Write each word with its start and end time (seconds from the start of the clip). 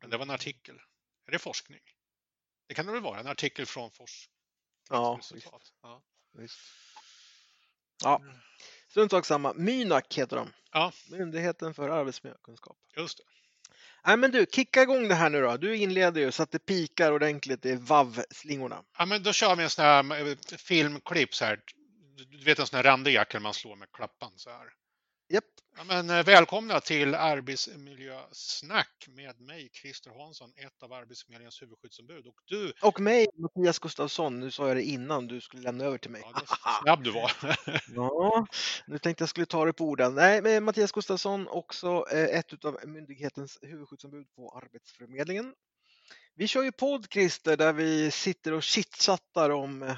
Men 0.00 0.10
det 0.10 0.16
var 0.16 0.22
en 0.22 0.30
artikel. 0.30 0.80
Är 1.26 1.32
det 1.32 1.38
forskning? 1.38 1.80
Det 2.66 2.74
kan 2.74 2.86
det 2.86 2.92
väl 2.92 3.02
vara, 3.02 3.20
en 3.20 3.26
artikel 3.26 3.66
från 3.66 3.90
Ja, 4.90 5.16
forskningsresultat. 5.16 5.72
Ja. 5.82 6.02
Visst. 6.32 6.58
Ja, 8.02 8.22
strunt 8.88 9.10
sak 9.10 9.26
samma. 9.26 9.52
Mynak 9.54 10.14
heter 10.14 10.36
de. 10.36 10.52
Ja. 10.72 10.92
Myndigheten 11.10 11.74
för 11.74 11.88
arbetsmiljökunskap. 11.88 12.76
Just 12.96 13.18
det. 13.18 13.24
Nej 14.06 14.16
men 14.16 14.30
du, 14.30 14.46
kicka 14.52 14.82
igång 14.82 15.08
det 15.08 15.14
här 15.14 15.30
nu 15.30 15.40
då. 15.40 15.56
Du 15.56 15.76
inleder 15.76 16.20
ju 16.20 16.32
så 16.32 16.42
att 16.42 16.50
det 16.50 16.58
pikar 16.58 17.12
ordentligt 17.12 17.66
i 17.66 17.76
vav-slingorna. 17.76 18.84
Ja, 18.98 19.06
men 19.06 19.22
då 19.22 19.32
kör 19.32 19.56
vi 19.56 19.62
en 19.62 19.70
sån 19.70 19.84
här 19.84 20.28
eh, 20.28 20.36
filmklipp 20.58 21.34
så 21.34 21.44
här. 21.44 21.60
Du 22.28 22.44
vet 22.44 22.58
en 22.58 22.66
sån 22.66 22.76
här 22.76 22.84
randig 22.84 23.14
jacka 23.14 23.40
man 23.40 23.54
slår 23.54 23.76
med 23.76 23.92
klappan 23.92 24.32
så 24.36 24.50
här. 24.50 24.72
Japp. 25.34 25.44
Ja, 25.76 25.84
men, 25.84 26.10
eh, 26.10 26.24
välkomna 26.24 26.80
till 26.80 27.14
Arbetsmiljösnack 27.14 29.06
med 29.08 29.40
mig, 29.40 29.70
Christer 29.72 30.10
Hansson, 30.10 30.52
ett 30.56 30.82
av 30.82 30.92
Arbetsförmedlingens 30.92 31.62
huvudskyddsombud. 31.62 32.26
Och 32.26 32.34
du, 32.44 32.72
Och 32.82 33.00
mig, 33.00 33.26
Mattias 33.34 33.78
Gustafsson. 33.78 34.40
Nu 34.40 34.50
sa 34.50 34.68
jag 34.68 34.76
det 34.76 34.82
innan 34.82 35.26
du 35.26 35.40
skulle 35.40 35.62
lämna 35.62 35.84
över 35.84 35.98
till 35.98 36.10
mig. 36.10 36.22
ja, 36.24 36.80
snabb 36.82 37.04
du 37.04 37.10
var. 37.10 37.32
Ja, 37.94 38.46
nu 38.86 38.98
tänkte 38.98 39.22
jag 39.22 39.28
skulle 39.28 39.46
ta 39.46 39.64
det 39.64 39.72
på 39.72 39.84
orden. 39.84 40.14
Nej, 40.14 40.42
men 40.42 40.64
Mattias 40.64 40.92
Gustafsson, 40.92 41.48
också 41.48 42.06
eh, 42.12 42.38
ett 42.38 42.64
av 42.64 42.78
myndighetens 42.84 43.58
huvudskyddsombud 43.62 44.26
på 44.36 44.60
Arbetsförmedlingen. 44.64 45.54
Vi 46.34 46.48
kör 46.48 46.62
ju 46.62 46.72
podd, 46.72 47.06
Christer, 47.10 47.56
där 47.56 47.72
vi 47.72 48.10
sitter 48.10 48.52
och 48.52 48.62
chitchattar 48.62 49.50
om 49.50 49.82
eh, 49.82 49.96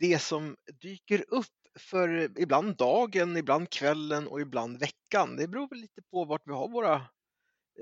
det 0.00 0.18
som 0.18 0.56
dyker 0.80 1.24
upp 1.28 1.46
för 1.78 2.38
ibland 2.40 2.76
dagen, 2.76 3.36
ibland 3.36 3.70
kvällen 3.70 4.26
och 4.26 4.40
ibland 4.40 4.80
veckan. 4.80 5.36
Det 5.36 5.48
beror 5.48 5.68
väl 5.68 5.78
lite 5.78 6.02
på 6.10 6.24
vart 6.24 6.42
vi 6.44 6.52
har 6.52 6.68
våra 6.68 6.94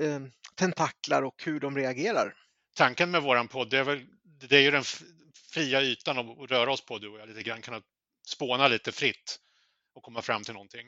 eh, 0.01 0.21
tentaklar 0.55 1.23
och 1.23 1.43
hur 1.45 1.61
de 1.61 1.77
reagerar. 1.77 2.35
Tanken 2.77 3.11
med 3.11 3.23
våran 3.23 3.49
podd, 3.49 3.71
det 3.71 3.79
är, 3.79 3.85
väl, 3.85 4.07
det 4.23 4.57
är 4.57 4.61
ju 4.61 4.71
den 4.71 4.85
fria 5.53 5.83
ytan 5.83 6.19
att 6.19 6.51
röra 6.51 6.73
oss 6.73 6.85
på, 6.85 6.99
du 6.99 7.09
och 7.09 7.21
jag, 7.21 7.29
lite 7.29 7.43
grann 7.43 7.63
kunna 7.63 7.83
spåna 8.27 8.69
lite 8.69 8.93
fritt 8.93 9.39
och 9.95 10.03
komma 10.03 10.23
fram 10.23 10.43
till 10.43 10.55
någonting. 10.55 10.87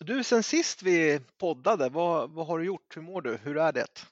Du, 0.00 0.24
sen 0.24 0.42
sist 0.42 0.82
vi 0.82 1.20
poddade, 1.38 1.88
vad, 1.88 2.30
vad 2.30 2.46
har 2.46 2.58
du 2.58 2.64
gjort? 2.64 2.96
Hur 2.96 3.02
mår 3.02 3.22
du? 3.22 3.36
Hur 3.36 3.56
är 3.58 3.72
det? 3.72 4.06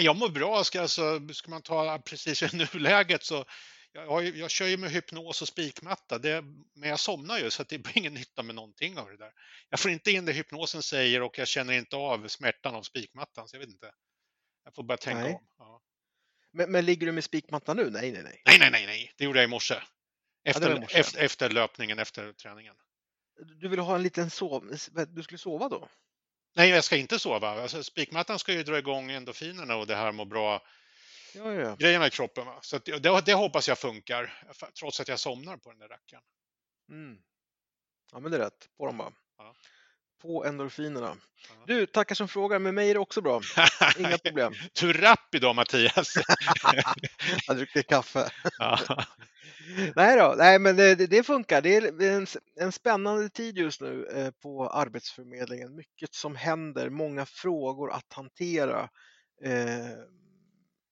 Jag 0.00 0.16
mår 0.16 0.28
bra. 0.28 0.64
Ska, 0.64 0.80
alltså, 0.80 1.28
ska 1.32 1.50
man 1.50 1.62
ta 1.62 1.98
precis 1.98 2.42
i 2.42 2.56
nuläget 2.56 3.24
så 3.24 3.44
jag, 3.92 4.36
jag 4.36 4.50
kör 4.50 4.66
ju 4.66 4.76
med 4.76 4.90
hypnos 4.90 5.42
och 5.42 5.48
spikmatta, 5.48 6.18
det, 6.18 6.44
men 6.74 6.88
jag 6.88 7.00
somnar 7.00 7.38
ju 7.38 7.50
så 7.50 7.62
att 7.62 7.68
det 7.68 7.78
blir 7.78 7.98
ingen 7.98 8.14
nytta 8.14 8.42
med 8.42 8.54
någonting 8.54 8.98
av 8.98 9.10
det 9.10 9.16
där. 9.16 9.32
Jag 9.68 9.80
får 9.80 9.90
inte 9.90 10.10
in 10.10 10.24
det 10.24 10.32
hypnosen 10.32 10.82
säger 10.82 11.22
och 11.22 11.38
jag 11.38 11.48
känner 11.48 11.72
inte 11.72 11.96
av 11.96 12.28
smärtan 12.28 12.74
av 12.74 12.82
spikmattan, 12.82 13.48
så 13.48 13.56
jag 13.56 13.60
vet 13.60 13.68
inte. 13.68 13.92
Jag 14.64 14.74
får 14.74 14.82
bara 14.82 14.98
tänka 14.98 15.22
Nej. 15.22 15.34
om. 15.34 15.46
Ja. 15.58 15.82
Men, 16.52 16.72
men 16.72 16.84
ligger 16.84 17.06
du 17.06 17.12
med 17.12 17.24
spikmatta 17.24 17.74
nu? 17.74 17.90
Nej, 17.90 18.12
nej, 18.12 18.22
nej. 18.22 18.42
Nej, 18.46 18.58
nej, 18.58 18.70
nej, 18.70 18.86
nej, 18.86 19.12
det 19.16 19.24
gjorde 19.24 19.38
jag 19.38 19.44
i 19.44 19.50
morse. 19.50 19.74
Efter, 20.44 20.76
i 20.76 20.80
morse. 20.80 20.98
efter, 20.98 21.20
efter 21.20 21.50
löpningen, 21.50 21.98
efter 21.98 22.32
träningen. 22.32 22.74
Du 23.60 23.68
vill 23.68 23.78
ha 23.78 23.94
en 23.94 24.02
liten 24.02 24.30
sov... 24.30 24.76
Du 25.08 25.22
skulle 25.22 25.38
sova 25.38 25.68
då? 25.68 25.88
Nej, 26.56 26.68
jag 26.68 26.84
ska 26.84 26.96
inte 26.96 27.18
sova. 27.18 27.62
Alltså, 27.62 27.82
spikmattan 27.82 28.38
ska 28.38 28.52
ju 28.52 28.62
dra 28.62 28.78
igång 28.78 29.10
endorfinerna 29.10 29.76
och 29.76 29.86
det 29.86 29.96
här 29.96 30.12
må 30.12 30.24
bra 30.24 30.62
Ja, 31.34 31.52
ja. 31.54 31.76
grejerna 31.78 32.06
i 32.06 32.10
kroppen. 32.10 32.46
Va? 32.46 32.58
Så 32.62 32.78
det, 32.78 33.20
det 33.26 33.32
hoppas 33.34 33.68
jag 33.68 33.78
funkar, 33.78 34.42
trots 34.78 35.00
att 35.00 35.08
jag 35.08 35.18
somnar 35.20 35.56
på 35.56 35.70
den 35.70 35.78
där 35.78 35.88
rackaren. 35.88 36.22
Mm. 36.90 37.18
Ja, 38.12 38.20
men 38.20 38.30
det 38.30 38.36
är 38.36 38.40
rätt. 38.40 38.68
På 38.78 38.86
dem 38.86 38.96
bara. 38.98 39.12
Ja. 39.38 39.54
På 40.22 40.44
endorfinerna. 40.44 41.16
Du, 41.66 41.86
tackar 41.86 42.14
som 42.14 42.28
frågar. 42.28 42.58
Med 42.58 42.74
mig 42.74 42.90
är 42.90 42.94
det 42.94 43.00
också 43.00 43.20
bra. 43.20 43.40
Inga 43.98 44.18
problem. 44.24 44.52
Du 44.80 44.90
är 44.90 44.94
rapp 44.94 45.34
idag 45.34 45.56
Mattias. 45.56 46.14
Jag 47.46 47.56
dricker 47.56 47.82
kaffe. 47.82 48.30
Nej 49.96 50.16
då, 50.18 50.34
nej 50.38 50.58
men 50.58 50.76
det, 50.76 50.94
det- 50.94 51.06
det 51.06 51.22
funkar. 51.22 51.62
Det 51.62 51.76
är 51.76 52.02
en, 52.02 52.26
en 52.60 52.72
spännande 52.72 53.28
tid 53.28 53.58
just 53.58 53.80
nu 53.80 54.06
eh, 54.14 54.30
på 54.30 54.68
Arbetsförmedlingen. 54.68 55.74
Mycket 55.76 56.14
som 56.14 56.36
händer, 56.36 56.90
många 56.90 57.26
frågor 57.26 57.92
att 57.92 58.12
hantera. 58.12 58.88
Eh, 59.44 59.90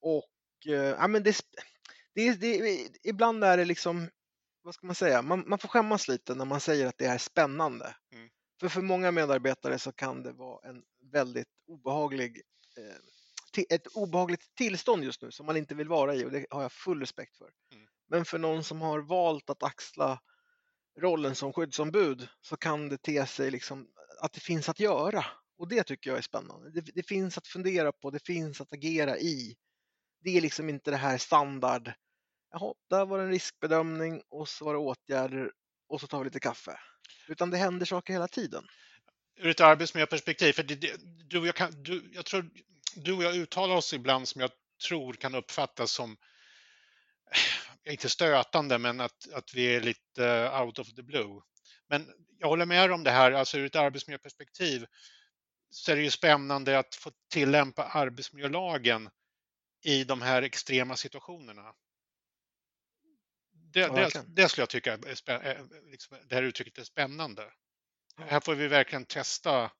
och 0.00 0.28
eh, 0.66 0.75
ja, 0.75 1.09
men 1.09 1.22
det, 1.22 1.36
det, 2.14 2.32
det, 2.32 2.88
ibland 3.03 3.44
är 3.44 3.56
det 3.56 3.64
liksom, 3.64 4.09
vad 4.62 4.75
ska 4.75 4.86
man 4.86 4.94
säga, 4.94 5.22
man, 5.22 5.44
man 5.47 5.59
får 5.59 5.69
skämmas 5.69 6.09
lite 6.09 6.34
när 6.34 6.44
man 6.44 6.60
säger 6.60 6.86
att 6.86 6.98
det 6.98 7.06
är 7.06 7.19
spännande. 7.19 7.97
Mm. 8.12 8.28
För 8.60 8.69
för 8.69 8.82
många 8.82 9.10
medarbetare 9.10 9.78
så 9.78 9.92
kan 9.92 10.22
det 10.22 10.32
vara 10.32 10.69
en 10.69 10.82
väldigt 11.12 11.48
obehaglig 11.66 12.42
eh, 12.76 12.97
ett 13.70 13.86
obehagligt 13.86 14.54
tillstånd 14.54 15.04
just 15.04 15.22
nu 15.22 15.31
som 15.31 15.47
man 15.47 15.56
inte 15.56 15.75
vill 15.75 15.88
vara 15.88 16.15
i 16.15 16.25
och 16.25 16.30
det 16.30 16.47
har 16.50 16.62
jag 16.62 16.72
full 16.72 17.00
respekt 17.00 17.36
för. 17.36 17.50
Mm. 17.75 17.86
Men 18.09 18.25
för 18.25 18.38
någon 18.38 18.65
som 18.65 18.80
har 18.80 19.00
valt 19.00 19.50
att 19.50 19.62
axla 19.62 20.20
rollen 21.00 21.34
som 21.34 21.53
skyddsombud 21.53 22.28
så 22.41 22.56
kan 22.56 22.88
det 22.88 22.98
te 22.98 23.26
sig 23.26 23.50
liksom 23.50 23.88
att 24.20 24.32
det 24.32 24.41
finns 24.41 24.69
att 24.69 24.80
göra 24.80 25.25
och 25.59 25.69
det 25.69 25.82
tycker 25.82 26.10
jag 26.10 26.19
är 26.19 26.22
spännande. 26.22 26.70
Det, 26.70 26.80
det 26.94 27.03
finns 27.03 27.38
att 27.38 27.47
fundera 27.47 27.92
på, 27.92 28.10
det 28.10 28.26
finns 28.26 28.60
att 28.60 28.72
agera 28.72 29.19
i. 29.19 29.56
Det 30.21 30.37
är 30.37 30.41
liksom 30.41 30.69
inte 30.69 30.91
det 30.91 30.97
här 30.97 31.19
standard. 31.19 31.93
Jaha, 32.53 32.75
där 32.91 33.06
var 33.06 33.19
det 33.19 33.25
en 33.25 33.31
riskbedömning 33.31 34.23
och 34.29 34.49
så 34.49 34.65
var 34.65 34.73
det 34.73 34.79
åtgärder 34.79 35.53
och 35.89 36.01
så 36.01 36.06
tar 36.06 36.19
vi 36.19 36.25
lite 36.25 36.41
kaffe. 36.41 36.81
Utan 37.29 37.51
det 37.51 37.56
händer 37.56 37.87
saker 37.87 38.12
hela 38.12 38.28
tiden. 38.28 38.65
Ur 39.37 39.51
ett 39.51 39.61
arbetsmiljöperspektiv, 39.61 40.53
för 40.53 40.62
det, 40.62 40.75
det, 40.75 40.97
du 41.28 41.39
och 41.39 41.47
jag, 41.47 41.55
kan, 41.55 41.83
du, 41.83 42.11
jag 42.15 42.25
tror 42.25 42.51
du 42.95 43.12
och 43.12 43.23
jag 43.23 43.37
uttalar 43.37 43.77
oss 43.77 43.95
ibland 43.95 44.28
som 44.28 44.41
jag 44.41 44.51
tror 44.89 45.12
kan 45.12 45.34
uppfattas 45.34 45.91
som 45.91 46.17
eh, 47.84 47.93
inte 47.93 48.09
stötande, 48.09 48.78
men 48.78 49.01
att, 49.01 49.33
att 49.33 49.55
vi 49.55 49.77
är 49.77 49.81
lite 49.81 50.51
out 50.51 50.78
of 50.78 50.95
the 50.95 51.03
blue. 51.03 51.41
Men 51.89 52.09
jag 52.39 52.49
håller 52.49 52.67
med 52.67 52.93
om 52.93 53.05
det 53.05 53.11
här, 53.11 53.33
alltså 53.33 53.59
ur 53.59 53.67
ett 53.67 53.77
arbetsmiljöperspektiv 53.77 54.87
så 55.71 55.93
är 55.93 55.97
det 55.97 56.03
ju 56.03 56.11
spännande 56.11 56.78
att 56.78 56.95
få 56.95 57.11
tillämpa 57.33 57.84
arbetsmiljölagen 57.84 59.11
i 59.83 60.05
de 60.05 60.22
här 60.22 60.43
extrema 60.43 60.97
situationerna. 60.97 61.75
Det, 63.53 63.87
det, 63.87 64.25
det 64.27 64.49
skulle 64.49 64.62
jag 64.62 64.71
tycka 64.71 64.93
är 64.93 65.31
är 65.31 65.91
liksom, 65.91 66.19
det 66.28 66.34
här 66.34 66.43
uttrycket 66.43 66.78
är 66.78 66.84
spännande. 66.84 67.53
Här 68.16 68.41
får 68.41 68.55
vi 68.55 68.69
verkligen 68.69 69.05
testa 69.05 69.71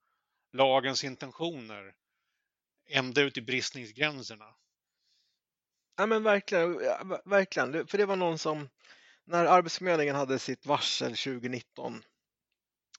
lagens 0.53 1.05
intentioner 1.05 1.95
ända 2.89 3.21
ut 3.21 3.37
i 3.37 3.41
bristningsgränserna. 3.41 4.55
Ja 5.97 6.07
men 6.07 6.23
verkligen, 6.23 6.79
verkligen. 7.25 7.87
För 7.87 7.99
det 7.99 8.07
var 8.07 8.17
någon 8.17 8.39
som, 8.39 8.69
när 9.25 9.45
Arbetsförmedlingen 9.45 10.15
hade 10.15 10.39
sitt 10.39 10.67
varsel 10.67 11.11
2019, 11.11 12.03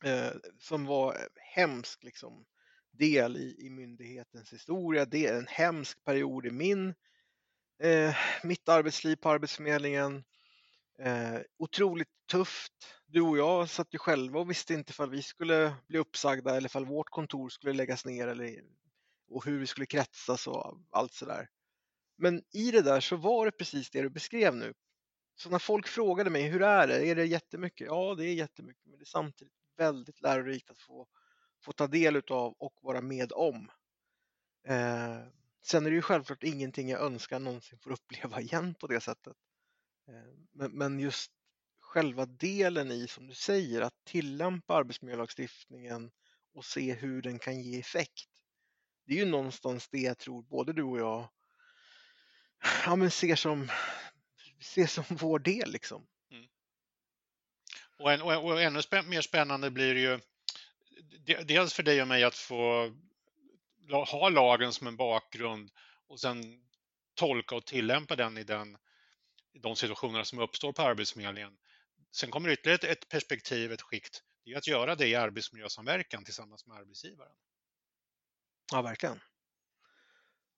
eh, 0.03 0.31
som 0.59 0.85
var 0.85 1.27
hemsk 1.35 2.03
liksom, 2.03 2.45
del 2.91 3.37
i, 3.37 3.55
i 3.65 3.69
myndighetens 3.69 4.53
historia, 4.53 5.05
det 5.05 5.27
är 5.27 5.37
en 5.37 5.47
hemsk 5.47 6.03
period 6.05 6.45
i 6.45 6.51
min, 6.51 6.93
eh, 7.83 8.15
mitt 8.43 8.69
arbetsliv 8.69 9.15
på 9.15 9.29
Arbetsförmedlingen. 9.29 10.23
Eh, 10.99 11.39
otroligt 11.57 12.09
tufft. 12.31 12.73
Du 13.05 13.21
och 13.21 13.37
jag 13.37 13.69
satt 13.69 13.93
ju 13.93 13.97
själva 13.97 14.39
och 14.39 14.49
visste 14.49 14.73
inte 14.73 14.91
ifall 14.91 15.09
vi 15.09 15.21
skulle 15.21 15.73
bli 15.87 15.99
uppsagda 15.99 16.55
eller 16.55 16.69
ifall 16.69 16.85
vårt 16.85 17.09
kontor 17.09 17.49
skulle 17.49 17.73
läggas 17.73 18.05
ner 18.05 18.27
eller, 18.27 18.61
och 19.29 19.45
hur 19.45 19.59
vi 19.59 19.67
skulle 19.67 19.85
kretsas 19.85 20.47
och 20.47 20.77
allt 20.91 21.13
sådär. 21.13 21.49
Men 22.17 22.43
i 22.53 22.71
det 22.71 22.81
där 22.81 22.99
så 22.99 23.15
var 23.15 23.45
det 23.45 23.51
precis 23.51 23.89
det 23.89 24.01
du 24.01 24.09
beskrev 24.09 24.55
nu. 24.55 24.73
Så 25.35 25.49
när 25.49 25.59
folk 25.59 25.87
frågade 25.87 26.29
mig, 26.29 26.43
hur 26.43 26.61
är 26.61 26.87
det? 26.87 27.07
Är 27.07 27.15
det 27.15 27.25
jättemycket? 27.25 27.87
Ja, 27.87 28.15
det 28.15 28.25
är 28.25 28.33
jättemycket, 28.33 28.85
men 28.85 28.99
det 28.99 29.03
är 29.03 29.05
samtidigt 29.05 29.53
väldigt 29.77 30.21
lärorikt 30.21 30.69
att 30.69 30.79
få, 30.79 31.07
få 31.61 31.71
ta 31.71 31.87
del 31.87 32.15
utav 32.15 32.55
och 32.57 32.73
vara 32.81 33.01
med 33.01 33.31
om. 33.31 33.71
Eh, 34.67 35.19
sen 35.61 35.85
är 35.85 35.89
det 35.89 35.95
ju 35.95 36.01
självklart 36.01 36.43
ingenting 36.43 36.89
jag 36.89 37.01
önskar 37.01 37.39
någonsin 37.39 37.79
får 37.79 37.91
uppleva 37.91 38.41
igen 38.41 38.75
på 38.75 38.87
det 38.87 39.01
sättet. 39.01 39.37
Eh, 40.07 40.33
men, 40.51 40.71
men 40.71 40.99
just 40.99 41.31
själva 41.79 42.25
delen 42.25 42.91
i, 42.91 43.07
som 43.07 43.27
du 43.27 43.33
säger, 43.33 43.81
att 43.81 44.05
tillämpa 44.05 44.75
arbetsmiljölagstiftningen 44.75 46.11
och 46.53 46.65
se 46.65 46.93
hur 46.93 47.21
den 47.21 47.39
kan 47.39 47.61
ge 47.61 47.79
effekt. 47.79 48.29
Det 49.05 49.13
är 49.13 49.17
ju 49.17 49.25
någonstans 49.25 49.89
det 49.89 49.99
jag 49.99 50.17
tror 50.17 50.43
både 50.43 50.73
du 50.73 50.83
och 50.83 50.99
jag 50.99 51.29
ja, 52.85 52.95
men 52.95 53.11
ser, 53.11 53.35
som, 53.35 53.71
ser 54.61 54.87
som 54.87 55.03
vår 55.09 55.39
del. 55.39 55.71
Liksom. 55.71 56.07
Mm. 56.31 56.47
Och, 57.99 58.11
en, 58.11 58.21
och, 58.21 58.45
och 58.45 58.61
ännu 58.61 58.81
spä, 58.81 59.01
mer 59.01 59.21
spännande 59.21 59.71
blir 59.71 59.93
det 59.93 60.01
ju 60.01 60.19
dels 61.45 61.73
för 61.73 61.83
dig 61.83 62.01
och 62.01 62.07
mig 62.07 62.23
att 62.23 62.35
få 62.35 62.93
ha 63.89 64.29
lagen 64.29 64.73
som 64.73 64.87
en 64.87 64.95
bakgrund 64.95 65.71
och 66.07 66.19
sen 66.19 66.63
tolka 67.15 67.55
och 67.55 67.65
tillämpa 67.65 68.15
den 68.15 68.37
i, 68.37 68.43
den, 68.43 68.77
i 69.53 69.59
de 69.59 69.75
situationer 69.75 70.23
som 70.23 70.39
uppstår 70.39 70.73
på 70.73 70.81
Arbetsförmedlingen. 70.81 71.57
Sen 72.11 72.31
kommer 72.31 72.49
ytterligare 72.49 72.75
ett, 72.75 72.83
ett 72.83 73.09
perspektiv, 73.09 73.71
ett 73.71 73.81
skikt, 73.81 74.23
det 74.49 74.51
är 74.53 74.57
att 74.57 74.67
göra 74.67 74.95
det 74.95 75.07
i 75.07 75.15
arbetsmiljösamverkan 75.15 76.23
tillsammans 76.23 76.65
med 76.65 76.77
arbetsgivaren. 76.77 77.31
Ja, 78.71 78.81
verkligen. 78.81 79.19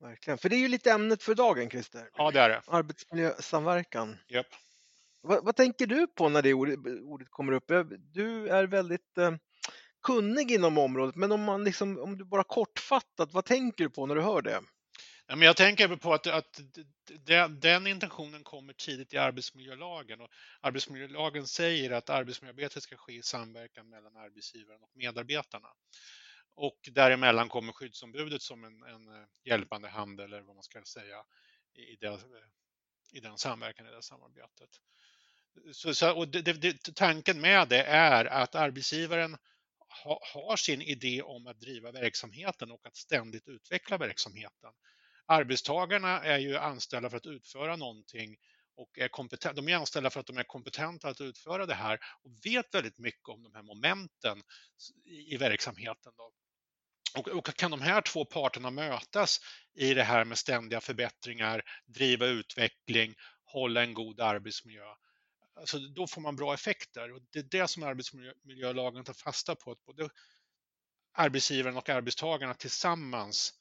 verkligen. 0.00 0.38
För 0.38 0.48
det 0.48 0.56
är 0.56 0.60
ju 0.60 0.68
lite 0.68 0.92
ämnet 0.92 1.22
för 1.22 1.34
dagen, 1.34 1.70
Christer. 1.70 2.10
Ja, 2.16 2.30
det 2.30 2.40
är 2.40 2.48
det. 2.48 2.62
Arbetsmiljösamverkan. 2.66 4.18
Yep. 4.28 4.46
Vad, 5.20 5.44
vad, 5.44 5.56
tänker 5.56 5.86
du 5.86 6.06
på 6.06 6.28
när 6.28 6.42
det 6.42 6.54
ordet, 6.54 6.78
ordet 7.02 7.30
kommer 7.30 7.52
upp? 7.52 7.72
Du 8.12 8.48
är 8.48 8.66
väldigt 8.66 9.18
eh, 9.18 9.34
kunnig 10.02 10.50
inom 10.50 10.78
området, 10.78 11.16
men 11.16 11.32
om, 11.32 11.44
man 11.44 11.64
liksom, 11.64 11.98
om 11.98 12.18
du 12.18 12.24
bara 12.24 12.44
kortfattat, 12.44 13.32
vad 13.32 13.44
tänker 13.44 13.84
du 13.84 13.90
på 13.90 14.06
när 14.06 14.14
du 14.14 14.22
hör 14.22 14.42
det? 14.42 14.62
Ja, 15.26 15.36
men 15.36 15.46
jag 15.46 15.56
tänker 15.56 15.96
på 15.96 16.14
att, 16.14 16.26
att 16.26 16.60
den, 17.26 17.60
den 17.60 17.86
intentionen 17.86 18.44
kommer 18.44 18.72
tidigt 18.72 19.14
i 19.14 19.18
arbetsmiljölagen 19.18 20.20
och 20.20 20.28
arbetsmiljölagen 20.60 21.46
säger 21.46 21.90
att 21.90 22.10
arbetsmiljöarbetet 22.10 22.82
ska 22.82 22.96
ske 22.96 23.12
i 23.12 23.22
samverkan 23.22 23.88
mellan 23.88 24.16
arbetsgivaren 24.16 24.82
och 24.82 24.90
medarbetarna. 24.94 25.68
Och 26.54 26.88
däremellan 26.92 27.48
kommer 27.48 27.72
skyddsombudet 27.72 28.42
som 28.42 28.64
en, 28.64 28.82
en 28.82 29.08
eh, 29.08 29.26
hjälpande 29.44 29.88
hand 29.88 30.20
eller 30.20 30.40
vad 30.40 30.54
man 30.56 30.62
ska 30.62 30.82
säga 30.82 31.24
i, 31.74 31.96
det, 31.96 32.06
eh, 32.06 32.18
i 33.12 33.20
den 33.20 33.38
samverkan, 33.38 33.86
i 33.86 33.90
det 33.90 34.02
samarbetet. 34.02 34.70
Så, 35.72 35.94
så, 35.94 36.16
och 36.16 36.28
det, 36.28 36.42
det, 36.42 36.94
tanken 36.94 37.40
med 37.40 37.68
det 37.68 37.82
är 37.82 38.24
att 38.24 38.54
arbetsgivaren 38.54 39.36
ha, 40.04 40.20
har 40.34 40.56
sin 40.56 40.82
idé 40.82 41.22
om 41.22 41.46
att 41.46 41.60
driva 41.60 41.92
verksamheten 41.92 42.70
och 42.70 42.86
att 42.86 42.96
ständigt 42.96 43.48
utveckla 43.48 43.98
verksamheten. 43.98 44.70
Arbetstagarna 45.26 46.24
är 46.24 46.38
ju 46.38 46.56
anställda 46.56 47.10
för 47.10 47.16
att 47.16 47.26
utföra 47.26 47.76
någonting 47.76 48.36
och 48.76 48.98
är 48.98 49.08
kompetent, 49.08 49.56
de 49.56 49.68
är 49.68 49.76
anställda 49.76 50.10
för 50.10 50.20
att 50.20 50.26
de 50.26 50.38
är 50.38 50.42
kompetenta 50.42 51.08
att 51.08 51.20
utföra 51.20 51.66
det 51.66 51.74
här 51.74 51.98
och 52.22 52.30
vet 52.44 52.74
väldigt 52.74 52.98
mycket 52.98 53.28
om 53.28 53.42
de 53.42 53.54
här 53.54 53.62
momenten 53.62 54.42
i, 55.04 55.34
i 55.34 55.36
verksamheten. 55.36 56.12
Då. 56.16 56.32
Och, 57.20 57.28
och, 57.28 57.56
kan 57.56 57.70
de 57.70 57.80
här 57.80 58.00
två 58.00 58.24
parterna 58.24 58.70
mötas 58.70 59.40
i 59.74 59.94
det 59.94 60.02
här 60.02 60.24
med 60.24 60.38
ständiga 60.38 60.80
förbättringar, 60.80 61.62
driva 61.86 62.26
utveckling, 62.26 63.14
hålla 63.44 63.82
en 63.82 63.94
god 63.94 64.20
arbetsmiljö, 64.20 64.94
alltså 65.54 65.78
då 65.78 66.06
får 66.06 66.20
man 66.20 66.36
bra 66.36 66.54
effekter. 66.54 67.12
Och 67.12 67.20
det 67.30 67.38
är 67.38 67.42
det 67.42 67.68
som 67.68 67.82
arbetsmiljölagen 67.82 69.04
tar 69.04 69.12
fasta 69.12 69.54
på, 69.54 69.70
att 69.70 69.84
både 69.84 70.08
arbetsgivaren 71.12 71.76
och 71.76 71.88
arbetstagarna 71.88 72.54
tillsammans 72.54 73.54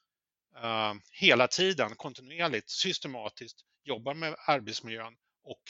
uh, 0.55 0.93
hela 1.11 1.47
tiden, 1.47 1.95
kontinuerligt, 1.95 2.69
systematiskt 2.69 3.65
jobbar 3.83 4.13
med 4.13 4.35
arbetsmiljön 4.47 5.17
och 5.43 5.61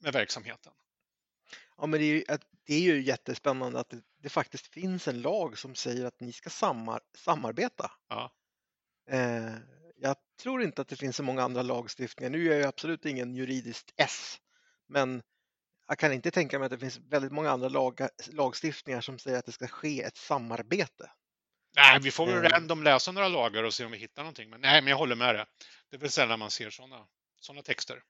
med 0.00 0.12
verksamheten. 0.12 0.72
Ja, 1.76 1.86
men 1.86 2.00
det 2.00 2.06
är 2.06 2.14
ju, 2.14 2.24
det 2.66 2.74
är 2.74 2.80
ju 2.80 3.02
jättespännande 3.02 3.80
att 3.80 3.90
det, 3.90 4.02
det, 4.22 4.28
faktiskt 4.28 4.66
finns 4.66 5.08
en 5.08 5.22
lag 5.22 5.58
som 5.58 5.74
säger 5.74 6.04
att 6.04 6.20
ni 6.20 6.32
ska 6.32 6.50
samar, 6.50 7.00
samarbeta. 7.16 7.90
Ja. 8.08 8.32
Eh, 9.10 9.54
jag 9.96 10.16
tror 10.42 10.62
inte 10.62 10.82
att 10.82 10.88
det 10.88 10.96
finns 10.96 11.16
så 11.16 11.22
många 11.22 11.42
andra 11.42 11.62
lagstiftningar. 11.62 12.30
Nu 12.30 12.52
är 12.52 12.58
jag 12.58 12.68
absolut 12.68 13.04
ingen 13.04 13.34
juridiskt 13.34 13.92
S, 13.96 14.38
men 14.86 15.22
jag 15.88 15.98
kan 15.98 16.12
inte 16.12 16.30
tänka 16.30 16.58
mig 16.58 16.66
att 16.66 16.72
det 16.72 16.78
finns 16.78 16.98
väldigt 16.98 17.32
många 17.32 17.50
andra 17.50 17.68
lag, 17.68 18.00
lagstiftningar 18.30 19.00
som 19.00 19.18
säger 19.18 19.38
att 19.38 19.46
det 19.46 19.52
ska 19.52 19.66
ske 19.66 20.02
ett 20.02 20.16
samarbete. 20.16 21.10
Nej, 21.76 22.00
vi 22.02 22.10
får 22.10 22.26
väl 22.26 22.44
eh. 22.44 22.48
random 22.48 22.82
läsa 22.82 23.12
några 23.12 23.28
lagar 23.28 23.64
och 23.64 23.74
se 23.74 23.84
om 23.84 23.92
vi 23.92 23.98
hittar 23.98 24.22
någonting. 24.22 24.50
Men 24.50 24.60
nej, 24.60 24.82
men 24.82 24.90
jag 24.90 24.96
håller 24.96 25.16
med 25.16 25.34
det. 25.34 25.46
Det 25.90 25.96
är 25.96 26.00
väl 26.00 26.10
sällan 26.10 26.38
man 26.38 26.50
ser 26.50 26.70
sådana 26.70 27.06
såna 27.40 27.62
texter. 27.62 28.02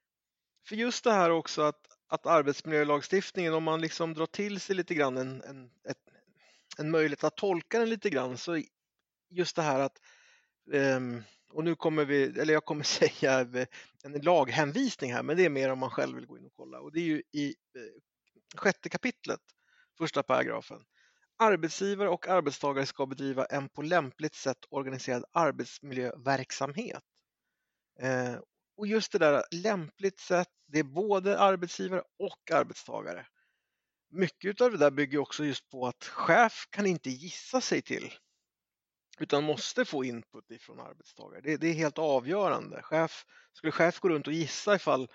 För 0.69 0.77
just 0.77 1.05
det 1.05 1.13
här 1.13 1.31
också 1.31 1.63
att, 1.63 1.87
att 2.09 2.27
arbetsmiljölagstiftningen, 2.27 3.55
om 3.55 3.65
man 3.65 3.81
liksom 3.81 4.15
drar 4.15 4.27
till 4.27 4.61
sig 4.61 4.77
lite 4.77 4.95
grann 4.95 5.17
en, 5.17 5.43
en, 5.43 5.71
ett, 5.89 5.99
en 6.79 6.91
möjlighet 6.91 7.25
att 7.25 7.37
tolka 7.37 7.79
den 7.79 7.91
lite 7.91 8.11
grann, 8.11 8.39
så 8.39 8.63
just 9.31 9.57
det 9.57 9.63
här 9.63 9.81
att 9.81 9.99
um, 10.73 11.25
och 11.53 11.65
nu 11.65 11.75
kommer 11.75 12.05
vi, 12.05 12.41
eller 12.41 12.53
jag 12.53 12.65
kommer 12.65 12.85
säga 13.11 13.41
eh, 13.41 13.67
en 14.05 14.13
laghänvisning 14.13 15.13
här, 15.13 15.23
men 15.23 15.37
det 15.37 15.45
är 15.45 15.51
mer 15.51 15.73
om 15.73 15.79
man 15.79 15.91
själv 15.91 16.17
vill 16.17 16.27
gå 16.27 16.39
in 16.39 16.47
och 16.47 16.53
kolla. 16.57 16.81
Och 16.81 16.93
det 16.93 17.01
är 17.01 17.05
ju 17.05 17.23
i 17.33 17.47
eh, 17.49 18.59
sjätte 18.59 18.89
kapitlet, 18.89 19.41
första 19.99 20.23
paragrafen. 20.23 20.85
Arbetsgivare 21.39 22.09
och 22.09 22.29
arbetstagare 22.29 22.87
ska 22.87 23.07
bedriva 23.07 23.45
en 23.45 23.69
på 23.69 23.83
lämpligt 23.83 24.35
sätt 24.35 24.59
organiserad 24.71 25.25
arbetsmiljöverksamhet. 25.33 27.03
Eh, 28.01 28.35
och 28.77 28.87
just 28.87 29.13
det 29.13 29.19
där 29.19 29.45
lämpligt 29.51 30.21
sätt, 30.21 30.49
det 30.67 30.79
är 30.79 30.85
både 30.85 31.39
arbetsgivare 31.39 32.03
och 32.19 32.51
arbetstagare. 32.53 33.27
Mycket 34.11 34.61
av 34.61 34.71
det 34.71 34.79
där 34.79 34.91
bygger 34.91 35.19
också 35.19 35.45
just 35.45 35.69
på 35.71 35.87
att 35.87 36.05
chef 36.05 36.67
kan 36.71 36.87
inte 36.87 37.11
gissa 37.11 37.61
sig 37.61 37.83
till 37.83 38.13
utan 39.21 39.45
måste 39.45 39.85
få 39.85 40.05
input 40.05 40.51
ifrån 40.51 40.81
arbetstagare. 40.81 41.41
Det, 41.41 41.57
det, 41.57 41.69
är 41.69 41.75
helt 41.75 41.99
avgörande. 41.99 42.83
Chef, 42.83 43.25
skulle 43.53 43.73
chef 43.73 44.01
gå 44.01 44.09
runt 44.09 44.27
och 44.27 44.33
gissa 44.33 44.75
ifall 44.75 45.09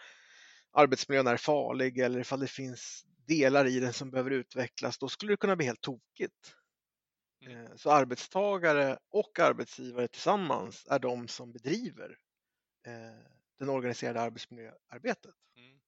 arbetsmiljön 0.73 1.27
är 1.27 1.37
farlig 1.37 1.97
eller 1.97 2.19
ifall 2.19 2.39
det 2.39 2.47
finns 2.47 3.05
delar 3.27 3.65
i 3.65 3.79
den 3.79 3.93
som 3.93 4.11
behöver 4.11 4.31
utvecklas, 4.31 4.97
då 4.97 5.09
skulle 5.09 5.33
det 5.33 5.37
kunna 5.37 5.55
bli 5.55 5.65
helt 5.65 5.81
tokigt. 5.81 6.55
Mm. 7.45 7.65
Eh, 7.65 7.75
så 7.75 7.91
arbetstagare 7.91 8.97
och 9.09 9.39
arbetsgivare 9.39 10.07
tillsammans 10.07 10.87
är 10.89 10.99
de 10.99 11.27
som 11.27 11.51
bedriver 11.51 12.17
eh, 12.87 13.27
den 13.59 13.69
organiserade 13.69 14.21
arbetsmiljöarbetet. 14.21 15.35
Mm. 15.57 15.79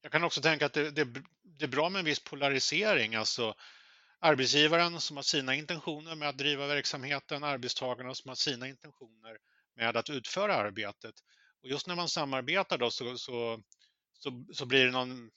Jag 0.00 0.12
kan 0.12 0.24
också 0.24 0.40
tänka 0.40 0.66
att 0.66 0.72
det, 0.72 0.90
det, 0.90 1.04
det, 1.42 1.64
är 1.64 1.68
bra 1.68 1.88
med 1.88 1.98
en 1.98 2.04
viss 2.04 2.24
polarisering. 2.24 3.14
Alltså, 3.14 3.54
arbetsgivaren 4.20 5.00
som 5.00 5.16
har 5.16 5.22
sina 5.22 5.54
intentioner 5.54 6.14
med 6.14 6.28
att 6.28 6.38
driva 6.38 6.66
verksamheten, 6.66 7.44
arbetstagarna 7.44 8.14
som 8.14 8.28
har 8.28 8.36
sina 8.36 8.68
intentioner 8.68 9.38
med 9.76 9.96
att 9.96 10.10
utföra 10.10 10.54
arbetet. 10.54 11.14
Och 11.62 11.68
just 11.68 11.86
när 11.86 11.96
man 11.96 12.08
samarbetar 12.08 12.78
då 12.78 12.90
så, 12.90 13.18
så, 13.18 13.62
så, 14.12 14.44
så 14.52 14.66
blir 14.66 14.84
det 14.84 14.90
någon, 14.90 15.30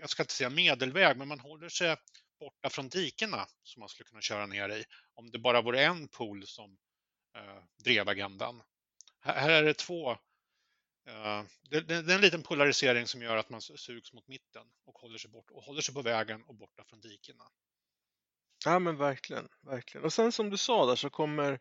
jag 0.00 0.10
ska 0.10 0.22
inte 0.22 0.34
säga 0.34 0.50
medelväg, 0.50 1.16
men 1.16 1.28
man 1.28 1.40
håller 1.40 1.68
sig 1.68 1.96
borta 2.40 2.70
från 2.70 2.88
dikena 2.88 3.46
som 3.62 3.80
man 3.80 3.88
skulle 3.88 4.08
kunna 4.08 4.20
köra 4.20 4.46
ner 4.46 4.68
i 4.68 4.84
om 5.14 5.30
det 5.30 5.38
bara 5.38 5.62
vore 5.62 5.84
en 5.84 6.08
pool 6.08 6.46
som 6.46 6.78
eh, 7.36 7.64
drev 7.84 8.08
agendan. 8.08 8.62
Här, 9.20 9.40
här 9.40 9.50
är 9.50 9.62
det 9.62 9.74
två 9.74 10.16
Eh, 11.08 11.42
det, 11.70 11.80
det, 11.80 12.02
det, 12.02 12.12
är 12.12 12.14
en 12.14 12.20
liten 12.20 12.42
polarisering 12.42 13.06
som 13.06 13.22
gör 13.22 13.36
att 13.36 13.50
man 13.50 13.60
sugs 13.60 14.12
mot 14.12 14.28
mitten 14.28 14.66
och 14.84 14.98
håller 14.98 15.18
sig, 15.18 15.30
bort, 15.30 15.50
och 15.50 15.62
håller 15.62 15.80
sig 15.80 15.94
på 15.94 16.02
vägen 16.02 16.42
och 16.42 16.54
borta 16.54 16.84
från 16.84 17.00
dikena. 17.00 17.44
Ja 18.64 18.78
men 18.78 18.96
verkligen, 18.96 19.48
verkligen. 19.62 20.04
Och 20.04 20.12
sen 20.12 20.32
som 20.32 20.50
du 20.50 20.56
sa 20.56 20.86
där 20.86 20.96
så 20.96 21.10
kommer 21.10 21.60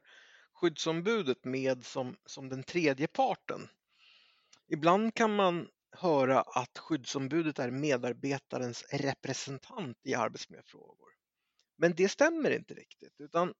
skyddsombudet 0.53 1.45
med 1.45 1.85
som, 1.85 2.17
som 2.25 2.49
den 2.49 2.63
tredje 2.63 3.07
parten. 3.07 3.69
Ibland 4.67 5.13
kan 5.13 5.35
man 5.35 5.67
höra 5.91 6.41
att 6.41 6.77
skyddsombudet 6.77 7.59
är 7.59 7.71
medarbetarens 7.71 8.83
representant 8.91 9.97
i 10.03 10.15
arbetsmiljöfrågor. 10.15 11.09
Men 11.77 11.95
det 11.95 12.09
stämmer 12.09 12.51
inte 12.51 12.73
riktigt 12.73 13.15
utan 13.19 13.53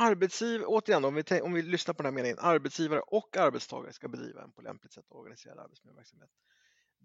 arbetsgivare, 0.00 0.66
återigen 0.66 1.04
om 1.04 1.14
vi, 1.14 1.40
om 1.40 1.52
vi 1.52 1.62
lyssnar 1.62 1.94
på 1.94 2.02
den 2.02 2.12
här 2.12 2.22
meningen, 2.22 2.38
arbetsgivare 2.40 3.00
och 3.00 3.36
arbetstagare 3.36 3.92
ska 3.92 4.08
bedriva 4.08 4.42
en 4.42 4.52
på 4.52 4.62
lämpligt 4.62 4.92
sätt 4.92 5.04
organiserad 5.08 5.58
arbetsmiljöverksamhet 5.58 6.30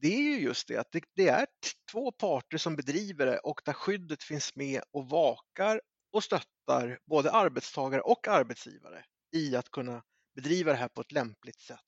det 0.02 0.14
är 0.14 0.22
ju 0.22 0.40
just 0.40 0.68
det 0.68 0.78
att 0.78 0.92
det, 0.92 1.04
det, 1.16 1.28
är 1.28 1.48
två 1.92 2.12
parter 2.12 2.58
som 2.58 2.76
bedriver 2.76 3.26
det 3.26 3.40
och 3.40 3.62
där 3.66 3.74
skyddet 3.74 4.24
finns 4.24 4.56
med 4.56 4.82
och 4.92 5.10
vakar 5.10 5.82
och 6.12 6.24
stöttar 6.24 7.00
både 7.06 7.32
arbetstagare 7.32 8.02
och 8.02 8.28
arbetsgivare 8.28 9.06
i 9.32 9.56
att 9.56 9.70
kunna 9.70 10.04
bedriva 10.36 10.72
det 10.72 10.78
här 10.78 10.88
på 10.88 11.02
ett 11.02 11.12
lämpligt 11.12 11.60
sätt. 11.60 11.80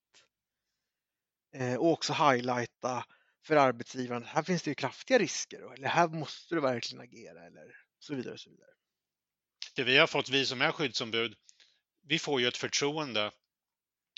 Eh, 1.56 1.75
och 1.75 1.91
också 1.91 2.13
highlighta 2.13 3.06
för 3.46 3.56
arbetsgivaren, 3.56 4.24
här 4.24 4.44
finns 4.44 4.63
det 4.63 4.72
ju 4.72 4.75
kraftiga 4.75 5.20
risker 5.20 5.74
eller 5.74 5.88
här 5.88 6.08
måste 6.08 6.56
du 6.56 6.62
verkligen 6.62 7.03
agera 7.03 7.46
eller 7.46 7.75
så 8.00 8.15
vidare. 8.15 8.34
Och 8.34 8.39
så 8.39 8.50
vidare. 8.50 8.70
Det 9.75 9.84
vi 9.84 9.98
har 9.98 10.08
fått, 10.08 10.30
vi 10.30 10.46
som 10.46 10.62
är 10.62 10.72
skyddsombud, 10.72 11.36
vi 12.01 12.20
får 12.20 12.41
ju 12.41 12.48
ett 12.48 12.58
förtroende 12.58 13.32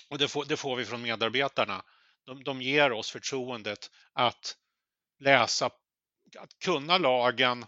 och 0.10 0.18
det 0.18 0.28
får, 0.28 0.46
det 0.46 0.58
får 0.58 0.76
vi 0.76 0.86
från 0.86 1.02
medarbetarna 1.02 1.86
de, 2.26 2.44
de 2.44 2.62
ger 2.62 2.92
oss 2.92 3.12
förtroendet 3.12 3.92
att 4.14 4.58
läsa, 5.20 5.66
att 6.40 6.60
kunna 6.60 6.98
lagen, 6.98 7.66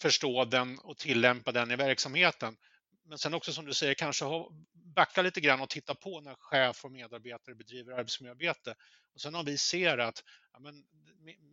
förstå 0.00 0.44
den 0.44 0.78
och 0.78 0.98
tillämpa 0.98 1.52
den 1.52 1.70
i 1.70 1.76
verksamheten. 1.76 2.56
Men 3.04 3.18
sen 3.18 3.34
också 3.34 3.52
som 3.52 3.66
du 3.66 3.74
säger, 3.74 3.94
kanske 3.94 4.24
backa 4.72 5.22
lite 5.22 5.40
grann 5.40 5.60
och 5.60 5.68
titta 5.68 5.94
på 5.94 6.20
när 6.20 6.34
chef 6.34 6.84
och 6.84 6.92
medarbetare 6.92 7.54
bedriver 7.54 7.92
arbetsmiljöarbete. 7.92 8.74
Och 9.14 9.20
sen 9.20 9.34
om 9.34 9.44
vi 9.44 9.58
ser 9.58 9.98
att 9.98 10.22
ja, 10.52 10.58
men, 10.58 10.84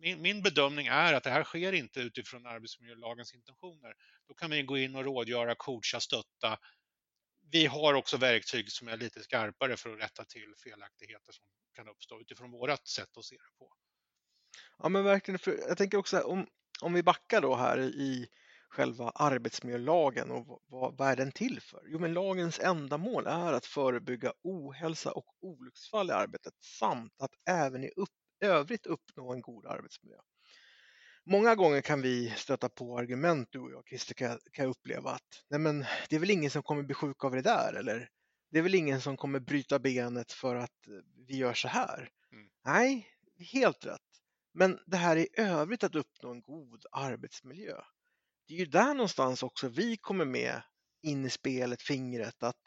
min, 0.00 0.22
min, 0.22 0.42
bedömning 0.42 0.86
är 0.86 1.12
att 1.12 1.24
det 1.24 1.30
här 1.30 1.44
sker 1.44 1.72
inte 1.72 2.00
utifrån 2.00 2.46
arbetsmiljölagens 2.46 3.34
intentioner, 3.34 3.94
då 4.28 4.34
kan 4.34 4.50
vi 4.50 4.62
gå 4.62 4.78
in 4.78 4.96
och 4.96 5.04
rådgöra, 5.04 5.54
coacha, 5.54 6.00
stötta. 6.00 6.58
Vi 7.54 7.66
har 7.66 7.94
också 7.94 8.16
verktyg 8.16 8.72
som 8.72 8.88
är 8.88 8.96
lite 8.96 9.22
skarpare 9.22 9.76
för 9.76 9.90
att 9.92 10.00
rätta 10.00 10.24
till 10.24 10.54
felaktigheter 10.64 11.32
som 11.32 11.44
kan 11.74 11.88
uppstå 11.88 12.20
utifrån 12.20 12.50
vårt 12.50 12.86
sätt 12.86 13.16
att 13.16 13.24
se 13.24 13.34
det 13.36 13.58
på. 13.58 13.72
Ja 14.78 14.88
men 14.88 15.04
verkligen, 15.04 15.38
för 15.38 15.58
jag 15.68 15.78
tänker 15.78 15.98
också 15.98 16.20
om, 16.20 16.46
om 16.80 16.92
vi 16.94 17.02
backar 17.02 17.40
då 17.40 17.54
här 17.54 17.80
i 17.80 18.28
själva 18.68 19.10
arbetsmiljölagen 19.10 20.30
och 20.30 20.62
vad, 20.66 20.96
vad 20.96 21.08
är 21.08 21.16
den 21.16 21.32
till 21.32 21.60
för? 21.60 21.82
Jo, 21.86 21.98
men 21.98 22.14
lagens 22.14 22.60
ändamål 22.60 23.26
är 23.26 23.52
att 23.52 23.66
förebygga 23.66 24.32
ohälsa 24.42 25.12
och 25.12 25.26
olycksfall 25.40 26.10
i 26.10 26.12
arbetet 26.12 26.54
samt 26.60 27.12
att 27.18 27.32
även 27.48 27.84
i 27.84 27.90
upp, 27.96 28.08
övrigt 28.40 28.86
uppnå 28.86 29.32
en 29.32 29.40
god 29.40 29.66
arbetsmiljö. 29.66 30.18
Många 31.26 31.54
gånger 31.54 31.80
kan 31.80 32.02
vi 32.02 32.30
stöta 32.30 32.68
på 32.68 32.98
argument, 32.98 33.48
du 33.52 33.58
och 33.60 33.70
jag 33.70 33.86
Christer, 33.88 34.14
kan, 34.14 34.38
kan 34.52 34.64
jag 34.64 34.70
uppleva 34.70 35.10
att 35.10 35.44
nej 35.50 35.60
men, 35.60 35.84
det 36.08 36.16
är 36.16 36.20
väl 36.20 36.30
ingen 36.30 36.50
som 36.50 36.62
kommer 36.62 36.82
bli 36.82 36.94
sjuk 36.94 37.24
av 37.24 37.32
det 37.32 37.42
där 37.42 37.74
eller 37.74 38.08
det 38.50 38.58
är 38.58 38.62
väl 38.62 38.74
ingen 38.74 39.00
som 39.00 39.16
kommer 39.16 39.40
bryta 39.40 39.78
benet 39.78 40.32
för 40.32 40.56
att 40.56 40.88
vi 41.26 41.36
gör 41.36 41.54
så 41.54 41.68
här. 41.68 42.10
Mm. 42.32 42.48
Nej, 42.64 43.08
helt 43.52 43.86
rätt. 43.86 44.00
Men 44.52 44.78
det 44.86 44.96
här 44.96 45.16
i 45.16 45.28
övrigt 45.36 45.84
att 45.84 45.94
uppnå 45.94 46.30
en 46.30 46.42
god 46.42 46.84
arbetsmiljö. 46.92 47.80
Det 48.48 48.54
är 48.54 48.58
ju 48.58 48.66
där 48.66 48.94
någonstans 48.94 49.42
också 49.42 49.68
vi 49.68 49.96
kommer 49.96 50.24
med 50.24 50.62
in 51.02 51.24
i 51.24 51.30
spelet, 51.30 51.82
fingret, 51.82 52.42
att 52.42 52.60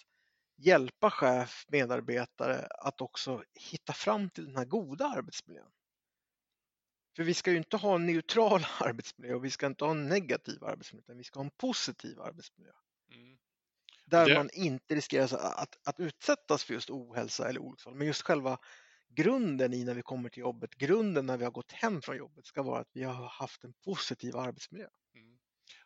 hjälpa 0.57 1.11
chef, 1.11 1.65
medarbetare 1.67 2.67
att 2.79 3.01
också 3.01 3.43
hitta 3.53 3.93
fram 3.93 4.29
till 4.29 4.45
den 4.45 4.57
här 4.57 4.65
goda 4.65 5.05
arbetsmiljön. 5.05 5.71
För 7.17 7.23
vi 7.23 7.33
ska 7.33 7.51
ju 7.51 7.57
inte 7.57 7.77
ha 7.77 7.95
en 7.95 8.05
neutral 8.05 8.65
arbetsmiljö 8.79 9.35
och 9.35 9.45
vi 9.45 9.49
ska 9.49 9.65
inte 9.65 9.85
ha 9.85 9.91
en 9.91 10.07
negativ 10.07 10.63
arbetsmiljö, 10.63 11.03
utan 11.03 11.17
vi 11.17 11.23
ska 11.23 11.39
ha 11.39 11.45
en 11.45 11.51
positiv 11.57 12.19
arbetsmiljö. 12.21 12.71
Mm. 13.13 13.37
Där 14.05 14.25
det... 14.25 14.35
man 14.35 14.49
inte 14.53 14.95
riskerar 14.95 15.23
att, 15.33 15.87
att 15.87 15.99
utsättas 15.99 16.63
för 16.63 16.73
just 16.73 16.89
ohälsa 16.89 17.49
eller 17.49 17.59
olycksfall, 17.59 17.95
men 17.95 18.07
just 18.07 18.21
själva 18.21 18.57
grunden 19.09 19.73
i 19.73 19.83
när 19.83 19.93
vi 19.93 20.01
kommer 20.01 20.29
till 20.29 20.41
jobbet, 20.41 20.75
grunden 20.75 21.25
när 21.25 21.37
vi 21.37 21.43
har 21.43 21.51
gått 21.51 21.71
hem 21.71 22.01
från 22.01 22.17
jobbet 22.17 22.45
ska 22.45 22.63
vara 22.63 22.79
att 22.79 22.91
vi 22.93 23.03
har 23.03 23.27
haft 23.27 23.63
en 23.63 23.73
positiv 23.73 24.35
arbetsmiljö. 24.35 24.87
Mm. 25.15 25.37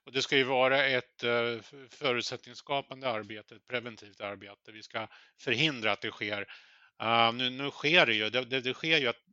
Och 0.05 0.11
det 0.11 0.21
ska 0.21 0.37
ju 0.37 0.43
vara 0.43 0.85
ett 0.85 1.23
uh, 1.23 1.61
förutsättningsskapande 1.89 3.09
arbete, 3.09 3.55
ett 3.55 3.67
preventivt 3.67 4.21
arbete. 4.21 4.71
Vi 4.71 4.83
ska 4.83 5.07
förhindra 5.39 5.91
att 5.91 6.01
det 6.01 6.11
sker. 6.11 6.41
Uh, 7.03 7.33
nu, 7.33 7.49
nu 7.49 7.71
sker 7.71 8.05
det 8.05 8.13
ju, 8.13 8.29
det, 8.29 8.45
det, 8.45 8.61
det, 8.61 8.73
sker 8.73 8.97
ju 8.97 9.07
att 9.07 9.23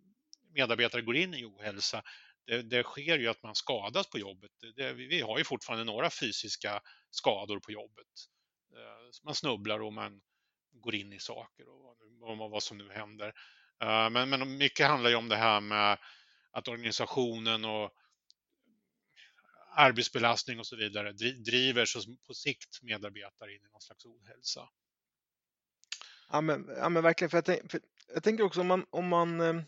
medarbetare 0.58 1.02
går 1.02 1.16
in 1.16 1.34
i 1.34 1.44
ohälsa. 1.44 2.02
Det, 2.46 2.62
det 2.62 2.82
sker 2.82 3.18
ju 3.18 3.28
att 3.28 3.42
man 3.42 3.54
skadas 3.54 4.10
på 4.10 4.18
jobbet. 4.18 4.50
vi 4.94 5.20
har 5.20 5.38
ju 5.38 5.44
fortfarande 5.44 5.84
några 5.84 6.10
fysiska 6.10 6.80
skador 7.10 7.60
på 7.60 7.72
jobbet. 7.72 8.06
Eh, 8.76 9.24
man 9.24 9.34
snubblar 9.34 9.80
och 9.82 9.92
man 9.92 10.20
går 10.72 10.94
in 10.94 11.12
i 11.12 11.18
saker 11.18 11.68
och, 11.68 11.96
och 12.22 12.50
vad 12.50 12.62
som 12.62 12.78
nu 12.78 12.92
händer. 12.92 13.28
Eh, 13.82 14.10
men, 14.10 14.30
men 14.30 14.56
mycket 14.56 14.86
handlar 14.86 15.10
ju 15.10 15.16
om 15.16 15.28
det 15.28 15.36
här 15.36 15.60
med 15.60 15.98
att 16.50 16.68
organisationen 16.68 17.64
och 17.64 17.90
arbetsbelastning 19.76 20.58
och 20.58 20.66
så 20.66 20.76
vidare 20.76 21.12
driver 21.12 21.84
så 21.84 22.00
på 22.26 22.34
sikt 22.34 22.82
medarbetare 22.82 23.54
in 23.54 23.64
i 23.64 23.68
någon 23.72 23.80
slags 23.80 24.04
ohälsa. 24.06 24.68
Ja 26.30 26.40
men, 26.40 26.68
ja, 26.76 26.88
men 26.88 27.02
verkligen, 27.02 27.30
för 27.30 27.36
jag, 27.36 27.44
tänk, 27.44 27.70
för 27.70 27.80
jag 28.14 28.22
tänker 28.22 28.44
också 28.44 28.60
om 28.60 28.66
man, 28.66 28.86
om 28.90 29.08
man 29.08 29.40
eh, 29.40 29.62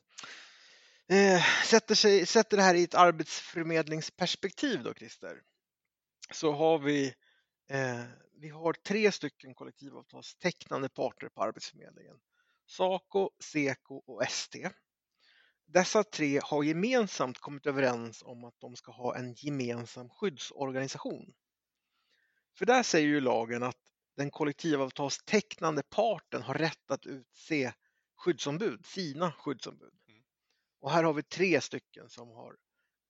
eh, 1.10 1.42
sätter, 1.64 1.94
sig, 1.94 2.26
sätter 2.26 2.56
det 2.56 2.62
här 2.62 2.74
i 2.74 2.82
ett 2.82 2.94
arbetsförmedlingsperspektiv 2.94 4.82
då 4.82 4.94
Christer, 4.94 5.42
så 6.32 6.52
har 6.52 6.78
vi, 6.78 7.14
eh, 7.70 8.04
vi 8.40 8.48
har 8.48 8.72
tre 8.72 9.12
stycken 9.12 9.54
kollektivavtalstecknande 9.54 10.88
parter 10.88 11.28
på 11.28 11.42
Arbetsförmedlingen. 11.42 12.16
Saco, 12.66 13.30
Seko 13.40 13.94
och 13.94 14.22
ST. 14.22 14.70
Dessa 15.66 16.04
tre 16.04 16.40
har 16.42 16.62
gemensamt 16.62 17.38
kommit 17.38 17.66
överens 17.66 18.22
om 18.22 18.44
att 18.44 18.60
de 18.60 18.76
ska 18.76 18.92
ha 18.92 19.16
en 19.16 19.34
gemensam 19.34 20.08
skyddsorganisation. 20.08 21.34
För 22.58 22.66
där 22.66 22.82
säger 22.82 23.08
ju 23.08 23.20
lagen 23.20 23.62
att 23.62 23.78
den 24.16 24.30
kollektivavtalstecknande 24.30 25.82
parten 25.82 26.42
har 26.42 26.54
rätt 26.54 26.90
att 26.90 27.06
utse 27.06 27.72
skyddsombud, 28.16 28.86
sina 28.86 29.32
skyddsombud. 29.32 29.99
Och 30.80 30.90
här 30.90 31.04
har 31.04 31.12
vi 31.12 31.22
tre 31.22 31.60
stycken 31.60 32.08
som 32.08 32.28
har 32.28 32.56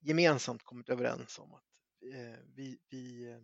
gemensamt 0.01 0.63
kommit 0.63 0.89
överens 0.89 1.39
om 1.39 1.55
att 1.55 1.65
eh, 2.15 2.39
vi, 2.55 2.79
vi, 2.89 3.37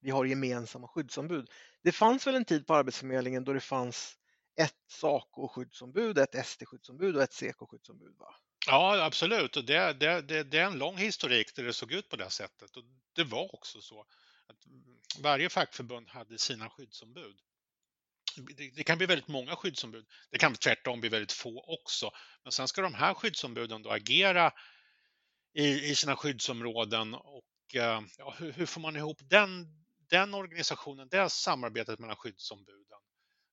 vi 0.00 0.10
har 0.10 0.24
gemensamma 0.24 0.88
skyddsombud. 0.88 1.50
Det 1.82 1.92
fanns 1.92 2.26
väl 2.26 2.34
en 2.34 2.44
tid 2.44 2.66
på 2.66 2.74
Arbetsförmedlingen 2.74 3.44
då 3.44 3.52
det 3.52 3.60
fanns 3.60 4.18
ett 4.60 4.76
SACO-skyddsombud, 4.88 6.18
ett 6.18 6.34
ST-skyddsombud 6.34 7.16
och 7.16 7.22
ett 7.22 7.32
SEKO-skyddsombud. 7.32 8.18
Va? 8.18 8.34
Ja, 8.66 9.04
absolut. 9.04 9.52
Det, 9.52 9.92
det, 9.92 10.22
det, 10.22 10.42
det, 10.42 10.58
är 10.58 10.66
en 10.66 10.78
lång 10.78 10.96
historik 10.96 11.56
där 11.56 11.62
det 11.62 11.72
såg 11.72 11.92
ut 11.92 12.08
på 12.08 12.16
det 12.16 12.30
sättet. 12.30 12.76
Och 12.76 12.84
det 13.12 13.24
var 13.24 13.54
också 13.54 13.80
så 13.80 14.00
att 14.46 14.56
varje 15.18 15.48
fackförbund 15.48 16.08
hade 16.08 16.38
sina 16.38 16.70
skyddsombud. 16.70 17.36
Det, 18.36 18.70
det 18.76 18.84
kan 18.84 18.98
bli 18.98 19.06
väldigt 19.06 19.28
många 19.28 19.56
skyddsombud. 19.56 20.06
Det 20.30 20.38
kan 20.38 20.54
tvärtom 20.54 21.00
bli 21.00 21.08
väldigt 21.08 21.32
få 21.32 21.64
också. 21.66 22.10
Men 22.42 22.52
sen 22.52 22.68
ska 22.68 22.82
de 22.82 22.94
här 22.94 23.14
skyddsombuden 23.14 23.82
då 23.82 23.90
agera 23.90 24.52
i, 25.54 25.90
i 25.90 25.94
sina 25.94 26.16
skyddsområden 26.16 27.14
och 27.14 27.74
eh, 27.74 28.00
ja, 28.18 28.34
hur, 28.38 28.52
hur, 28.52 28.66
får 28.66 28.80
man 28.80 28.96
ihop 28.96 29.18
den, 29.20 29.66
den 30.10 30.34
organisationen, 30.34 31.08
det 31.08 31.30
samarbetet 31.30 31.98
mellan 31.98 32.16
skyddsombuden? 32.16 32.82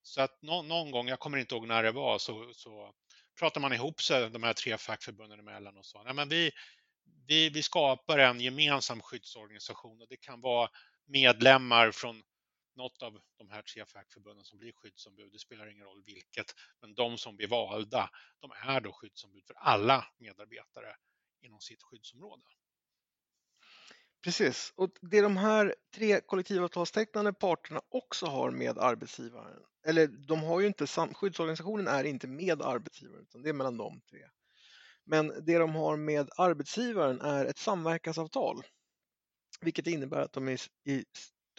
Så 0.01 0.21
att 0.21 0.41
någon, 0.41 0.67
någon, 0.67 0.91
gång, 0.91 1.07
jag 1.07 1.19
kommer 1.19 1.37
inte 1.37 1.55
ihåg 1.55 1.67
när 1.67 1.83
det 1.83 1.91
var, 1.91 2.17
så, 2.17 2.53
så 2.53 2.93
pratar 3.39 3.61
man 3.61 3.73
ihop 3.73 4.01
sig 4.01 4.29
de 4.29 4.43
här 4.43 4.53
tre 4.53 4.77
fackförbunden 4.77 5.39
emellan 5.39 5.77
och 5.77 5.85
sa, 5.85 6.03
nej 6.03 6.13
men 6.13 6.29
vi, 6.29 6.51
vi, 7.27 7.49
vi 7.49 7.63
skapar 7.63 8.19
en 8.19 8.39
gemensam 8.39 9.01
skyddsorganisation 9.01 10.01
och 10.01 10.07
det 10.09 10.17
kan 10.17 10.41
vara 10.41 10.69
medlemmar 11.07 11.91
från 11.91 12.23
något 12.79 13.03
av 13.03 13.21
de 13.37 13.49
här 13.49 13.61
tre 13.61 13.85
fackförbunden 13.85 14.45
som 14.45 14.59
blir 14.59 14.71
skyddsombud, 14.71 15.31
det 15.31 15.39
spelar 15.39 15.71
ingen 15.71 15.85
roll 15.85 16.03
vilket, 16.05 16.55
men 16.81 16.95
de 16.95 17.17
som 17.17 17.35
blir 17.35 17.47
valda, 17.47 18.09
de 18.39 18.51
är 18.51 18.81
då 18.81 18.91
skyddsombud 18.91 19.43
för 19.45 19.53
alla 19.53 20.05
medarbetare 20.17 20.95
inom 21.41 21.61
sitt 21.61 21.83
skyddsområde. 21.83 22.43
Precis, 24.23 24.73
och 24.75 24.89
det 25.01 25.21
de 25.21 25.37
här 25.37 25.75
tre 25.95 26.21
kollektivavtalstecknande 26.21 27.33
parterna 27.33 27.81
också 27.89 28.25
har 28.25 28.51
med 28.51 28.77
arbetsgivaren, 28.77 29.63
eller 29.85 30.07
de 30.07 30.43
har 30.43 30.59
ju 30.59 30.67
inte, 30.67 30.87
skyddsorganisationen 31.13 31.87
är 31.87 32.03
inte 32.03 32.27
med 32.27 32.61
arbetsgivaren 32.61 33.23
utan 33.23 33.41
det 33.41 33.49
är 33.49 33.53
mellan 33.53 33.77
de 33.77 34.01
tre. 34.01 34.29
Men 35.03 35.45
det 35.45 35.57
de 35.57 35.75
har 35.75 35.97
med 35.97 36.29
arbetsgivaren 36.37 37.21
är 37.21 37.45
ett 37.45 37.57
samverkansavtal, 37.57 38.63
vilket 39.61 39.87
innebär 39.87 40.21
att 40.21 40.33
de 40.33 40.49
i, 40.49 40.57
i 40.85 41.05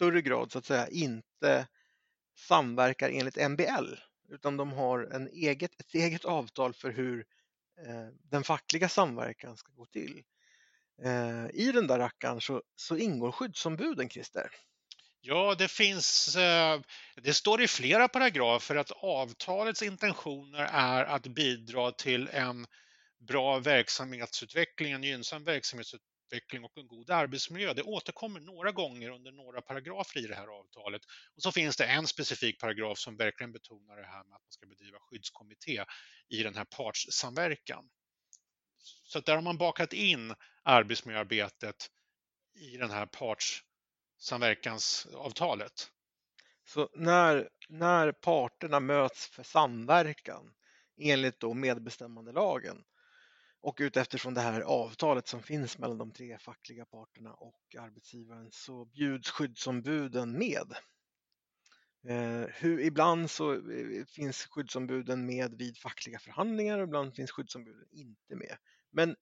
större 0.01 0.21
grad 0.21 0.51
så 0.51 0.57
att 0.57 0.65
säga 0.65 0.87
inte 0.87 1.67
samverkar 2.37 3.09
enligt 3.09 3.49
MBL, 3.49 3.95
utan 4.29 4.57
de 4.57 4.71
har 4.71 4.99
en 4.99 5.27
eget, 5.27 5.79
ett 5.79 5.93
eget 5.93 6.25
avtal 6.25 6.73
för 6.73 6.91
hur 6.91 7.25
eh, 7.87 8.07
den 8.31 8.43
fackliga 8.43 8.89
samverkan 8.89 9.57
ska 9.57 9.71
gå 9.71 9.85
till. 9.85 10.23
Eh, 11.03 11.45
I 11.53 11.71
den 11.73 11.87
där 11.87 11.99
rackaren 11.99 12.41
så, 12.41 12.63
så 12.75 12.97
ingår 12.97 13.31
skyddsombuden, 13.31 14.09
Christer. 14.09 14.51
Ja, 15.21 15.55
det 15.55 15.67
finns, 15.67 16.35
eh, 16.35 16.81
det 17.15 17.33
står 17.33 17.61
i 17.61 17.67
flera 17.67 18.07
paragrafer 18.07 18.75
att 18.75 18.91
avtalets 18.91 19.81
intentioner 19.81 20.69
är 20.71 21.05
att 21.05 21.27
bidra 21.27 21.91
till 21.91 22.29
en 22.33 22.67
bra 23.19 23.59
verksamhetsutveckling, 23.59 24.91
en 24.91 25.03
gynnsam 25.03 25.43
verksamhetsutveckling 25.43 26.10
och 26.63 26.77
en 26.77 26.87
god 26.87 27.09
arbetsmiljö. 27.09 27.73
Det 27.73 27.83
återkommer 27.83 28.39
några 28.39 28.71
gånger 28.71 29.09
under 29.09 29.31
några 29.31 29.61
paragrafer 29.61 30.19
i 30.19 30.27
det 30.27 30.35
här 30.35 30.47
avtalet. 30.47 31.01
Och 31.35 31.41
så 31.41 31.51
finns 31.51 31.77
det 31.77 31.85
en 31.85 32.07
specifik 32.07 32.59
paragraf 32.59 32.99
som 32.99 33.17
verkligen 33.17 33.51
betonar 33.51 33.97
det 33.97 34.07
här 34.07 34.23
med 34.23 34.35
att 34.35 34.43
man 34.43 34.51
ska 34.51 34.67
bedriva 34.67 34.99
skyddskommitté 34.99 35.85
i 36.29 36.43
den 36.43 36.55
här 36.55 36.65
partssamverkan. 36.65 37.89
Så 39.03 39.19
där 39.19 39.35
har 39.35 39.41
man 39.41 39.57
bakat 39.57 39.93
in 39.93 40.35
arbetsmiljöarbetet 40.63 41.89
i 42.55 42.77
den 42.77 42.91
här 42.91 43.05
partssamverkansavtalet. 43.05 45.91
Så 46.63 46.89
när, 46.93 47.49
när 47.69 48.11
parterna 48.11 48.79
möts 48.79 49.27
för 49.27 49.43
samverkan 49.43 50.53
enligt 50.97 51.39
då 51.39 51.53
medbestämmandelagen 51.53 52.83
och 53.61 53.77
uteftersom 53.79 54.33
det 54.33 54.41
här 54.41 54.61
avtalet 54.61 55.27
som 55.27 55.43
finns 55.43 55.77
mellan 55.77 55.97
de 55.97 56.11
tre 56.11 56.37
fackliga 56.37 56.85
parterna 56.85 57.33
och 57.33 57.75
arbetsgivaren 57.79 58.51
så 58.51 58.85
bjuds 58.85 59.29
skyddsombuden 59.29 60.37
med. 60.37 60.73
Eh, 62.07 62.49
hur, 62.53 62.79
ibland 62.79 63.31
så 63.31 63.53
eh, 63.53 64.05
finns 64.05 64.45
skyddsombuden 64.45 65.25
med 65.25 65.53
vid 65.57 65.77
fackliga 65.77 66.19
förhandlingar 66.19 66.77
och 66.77 66.83
ibland 66.83 67.15
finns 67.15 67.31
skyddsombuden 67.31 67.87
inte 67.91 68.35
med. 68.35 68.57
Men 68.91 69.15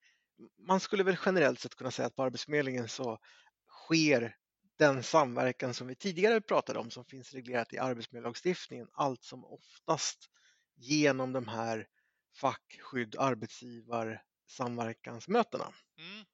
man 0.67 0.79
skulle 0.79 1.03
väl 1.03 1.17
generellt 1.25 1.59
sett 1.59 1.75
kunna 1.75 1.91
säga 1.91 2.05
att 2.05 2.15
på 2.15 2.23
Arbetsförmedlingen 2.23 2.87
så 2.87 3.19
sker 3.67 4.35
den 4.77 5.03
samverkan 5.03 5.73
som 5.73 5.87
vi 5.87 5.95
tidigare 5.95 6.41
pratade 6.41 6.79
om 6.79 6.91
som 6.91 7.05
finns 7.05 7.33
reglerat 7.33 7.73
i 7.73 7.77
arbetsmiljölagstiftningen 7.77 8.87
allt 8.93 9.23
som 9.23 9.45
oftast 9.45 10.29
genom 10.75 11.33
de 11.33 11.47
här 11.47 11.87
fackskydd 12.41 13.15
arbetsgivar 13.19 14.23
samverkansmötena. 14.49 15.73
Mm. 15.97 16.25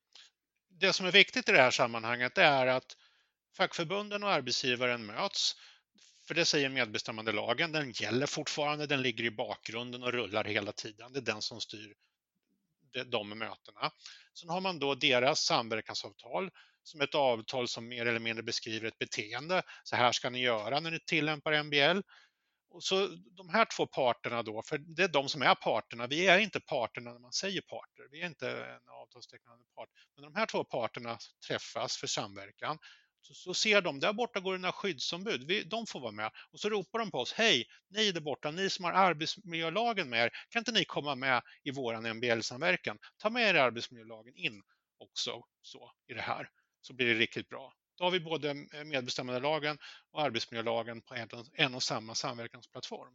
Det 0.69 0.93
som 0.93 1.05
är 1.05 1.11
viktigt 1.11 1.49
i 1.49 1.51
det 1.51 1.61
här 1.61 1.71
sammanhanget 1.71 2.37
är 2.37 2.67
att 2.67 2.97
fackförbunden 3.57 4.23
och 4.23 4.29
arbetsgivaren 4.29 5.05
möts, 5.05 5.55
för 6.27 6.35
det 6.35 6.45
säger 6.45 6.69
medbestämmandelagen, 6.69 7.71
den 7.71 7.91
gäller 7.91 8.25
fortfarande, 8.25 8.87
den 8.87 9.01
ligger 9.01 9.23
i 9.23 9.31
bakgrunden 9.31 10.03
och 10.03 10.13
rullar 10.13 10.43
hela 10.43 10.71
tiden. 10.71 11.13
Det 11.13 11.19
är 11.19 11.21
den 11.21 11.41
som 11.41 11.61
styr 11.61 11.95
de 13.05 13.29
mötena. 13.29 13.91
Sen 14.33 14.49
har 14.49 14.61
man 14.61 14.79
då 14.79 14.95
deras 14.95 15.39
samverkansavtal 15.39 16.51
som 16.83 17.01
ett 17.01 17.15
avtal 17.15 17.67
som 17.67 17.87
mer 17.87 18.05
eller 18.05 18.19
mindre 18.19 18.43
beskriver 18.43 18.87
ett 18.87 18.97
beteende. 18.97 19.63
Så 19.83 19.95
här 19.95 20.11
ska 20.11 20.29
ni 20.29 20.39
göra 20.39 20.79
när 20.79 20.91
ni 20.91 20.99
tillämpar 20.99 21.63
MBL. 21.63 22.01
Så 22.79 23.07
de 23.37 23.49
här 23.49 23.65
två 23.65 23.87
parterna 23.87 24.43
då, 24.43 24.63
för 24.63 24.77
det 24.77 25.03
är 25.03 25.07
de 25.07 25.29
som 25.29 25.41
är 25.41 25.55
parterna. 25.55 26.07
Vi 26.07 26.27
är 26.27 26.39
inte 26.39 26.59
parterna 26.59 27.13
när 27.13 27.19
man 27.19 27.33
säger 27.33 27.61
parter. 27.61 28.07
Vi 28.11 28.21
är 28.21 28.25
inte 28.25 28.49
en 28.49 28.89
avtalstecknande 28.89 29.65
part. 29.75 29.89
Men 30.15 30.23
de 30.23 30.35
här 30.35 30.45
två 30.45 30.63
parterna 30.63 31.17
träffas 31.47 31.97
för 31.97 32.07
samverkan. 32.07 32.77
Så, 33.21 33.33
så 33.33 33.53
ser 33.53 33.81
de, 33.81 33.99
där 33.99 34.13
borta 34.13 34.39
går 34.39 34.53
det 34.53 34.59
några 34.59 34.71
skyddsombud, 34.71 35.43
vi, 35.47 35.63
de 35.63 35.87
får 35.87 35.99
vara 35.99 36.11
med. 36.11 36.31
Och 36.51 36.59
så 36.59 36.69
ropar 36.69 36.99
de 36.99 37.11
på 37.11 37.17
oss, 37.17 37.33
hej, 37.33 37.65
ni 37.89 38.11
där 38.11 38.21
borta, 38.21 38.51
ni 38.51 38.69
som 38.69 38.85
har 38.85 38.91
arbetsmiljölagen 38.91 40.09
med 40.09 40.23
er, 40.23 40.29
kan 40.49 40.59
inte 40.59 40.71
ni 40.71 40.85
komma 40.85 41.15
med 41.15 41.41
i 41.63 41.71
våran 41.71 42.17
MBL-samverkan? 42.17 42.97
Ta 43.17 43.29
med 43.29 43.49
er 43.49 43.55
arbetsmiljölagen 43.55 44.35
in 44.35 44.63
också 44.99 45.43
så, 45.61 45.91
i 46.07 46.13
det 46.13 46.21
här, 46.21 46.49
så 46.81 46.93
blir 46.93 47.07
det 47.07 47.13
riktigt 47.13 47.49
bra. 47.49 47.73
Då 47.95 48.03
har 48.03 48.11
vi 48.11 48.19
både 48.19 48.49
eh, 48.49 48.83
medbestämmandelagen 48.83 49.77
och 50.11 50.21
arbetsmiljölagen 50.21 51.01
på 51.01 51.15
en, 51.53 51.75
och 51.75 51.83
samma 51.83 52.15
samverkansplattform. 52.15 53.13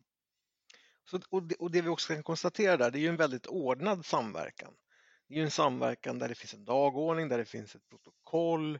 Så, 1.11 1.21
och, 1.31 1.43
det, 1.43 1.55
och 1.55 1.71
det 1.71 1.83
vi 1.83 1.89
också 1.89 2.15
kan 2.15 2.23
konstatera 2.23 2.77
där, 2.77 2.91
det 2.91 2.99
är 2.99 3.01
ju 3.01 3.09
en 3.09 3.17
väldigt 3.17 3.47
ordnad 3.47 4.07
samverkan. 4.07 4.75
Det 5.29 5.35
är 5.35 5.39
ju 5.39 5.45
en 5.45 5.51
samverkan 5.51 6.19
där 6.19 6.29
det 6.29 6.35
finns 6.35 6.55
en 6.55 6.65
dagordning, 6.65 7.29
där 7.29 7.39
det 7.39 7.45
finns 7.45 7.75
ett 7.75 7.89
protokoll, 7.89 8.75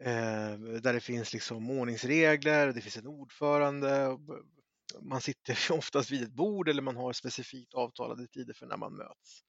eh, 0.00 0.58
där 0.82 0.92
det 0.92 1.00
finns 1.00 1.32
liksom 1.32 1.70
ordningsregler, 1.70 2.72
det 2.72 2.80
finns 2.80 2.96
en 2.96 3.06
ordförande. 3.06 4.18
Man 5.00 5.20
sitter 5.20 5.72
oftast 5.78 6.10
vid 6.10 6.22
ett 6.22 6.32
bord 6.32 6.68
eller 6.68 6.82
man 6.82 6.96
har 6.96 7.12
specifikt 7.12 7.74
avtalade 7.74 8.26
tider 8.26 8.54
för 8.54 8.66
när 8.66 8.76
man 8.76 8.96
möts 8.96 9.42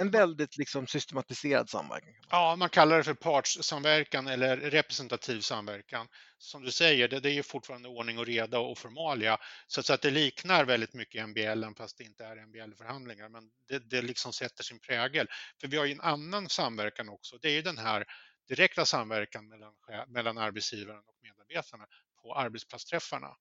en 0.00 0.10
väldigt 0.10 0.56
liksom 0.56 0.86
systematiserad 0.86 1.70
samverkan. 1.70 2.14
Ja, 2.30 2.56
man 2.56 2.68
kallar 2.68 2.96
det 2.96 3.04
för 3.04 3.14
partssamverkan 3.14 4.26
eller 4.26 4.56
representativ 4.56 5.40
samverkan. 5.40 6.08
Som 6.38 6.62
du 6.62 6.70
säger, 6.70 7.08
det, 7.08 7.20
det 7.20 7.30
är 7.30 7.34
ju 7.34 7.42
fortfarande 7.42 7.88
ordning 7.88 8.18
och 8.18 8.26
reda 8.26 8.58
och 8.58 8.78
formalia. 8.78 9.38
Så, 9.66 9.82
så, 9.82 9.92
att 9.92 10.02
det 10.02 10.10
liknar 10.10 10.64
väldigt 10.64 10.94
mycket 10.94 11.28
MBL 11.28 11.64
fast 11.76 11.98
det 11.98 12.04
inte 12.04 12.24
är 12.24 12.46
MBL-förhandlingar. 12.46 13.28
Men 13.28 13.50
det, 13.68 13.90
det 13.90 14.02
liksom 14.02 14.32
sätter 14.32 14.64
sin 14.64 14.80
prägel. 14.80 15.26
För 15.60 15.68
vi 15.68 15.76
har 15.76 15.84
ju 15.84 15.92
en 15.92 16.00
annan 16.00 16.48
samverkan 16.48 17.08
också. 17.08 17.38
Det 17.38 17.48
är 17.48 17.52
ju 17.52 17.62
den 17.62 17.78
här 17.78 18.04
direkta 18.48 18.84
samverkan 18.84 19.48
mellan, 19.48 19.72
mellan 20.08 20.38
arbetsgivaren 20.38 21.02
och 21.06 21.16
medarbetarna 21.22 21.86
på 22.22 22.34
arbetsplatsträffarna. 22.34 23.36